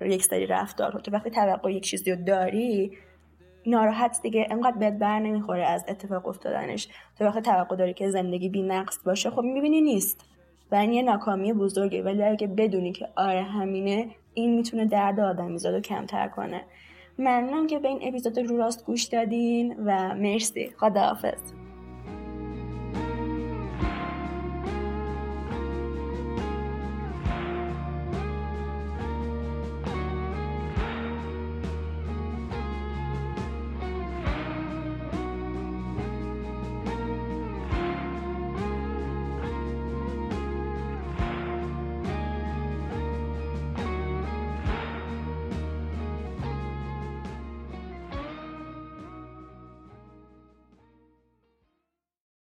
یک 0.00 0.24
سری 0.24 0.46
رفتار 0.46 1.02
وقتی 1.12 1.30
توقع 1.30 1.72
یک 1.72 1.82
چیزی 1.82 2.12
رو 2.12 2.24
داری 2.24 2.92
ناراحت 3.66 4.22
دیگه 4.22 4.46
انقدر 4.50 4.76
بد 4.78 4.98
بر 4.98 5.18
نمی‌خوره 5.18 5.66
از 5.66 5.84
اتفاق 5.88 6.28
افتادنش. 6.28 6.88
تو 7.18 7.24
وقتی 7.24 7.40
توقع 7.40 7.76
داری 7.76 7.94
که 7.94 8.10
زندگی 8.10 8.48
بی 8.48 8.62
نقص 8.62 8.98
باشه. 9.04 9.30
خب 9.30 9.42
می‌بینی 9.42 9.80
نیست. 9.80 10.24
و 10.72 10.74
این 10.74 10.92
یه 10.92 11.02
ناکامی 11.02 11.52
بزرگه. 11.52 12.02
ولی 12.02 12.22
اگه 12.22 12.46
بدونی 12.46 12.92
که 12.92 13.08
آره 13.16 13.42
همینه 13.42 14.08
این 14.34 14.54
می‌تونه 14.54 14.84
درد 14.84 15.20
آدمیزاد 15.20 15.74
رو 15.74 15.80
کمتر 15.80 16.28
کنه. 16.28 16.64
ممنونم 17.18 17.66
که 17.66 17.78
به 17.78 17.88
این 17.88 17.98
اپیزود 18.02 18.38
رو 18.38 18.56
راست 18.56 18.86
گوش 18.86 19.04
دادین 19.04 19.76
و 19.86 20.14
مرسی. 20.14 20.70
خداحافظ. 20.78 21.61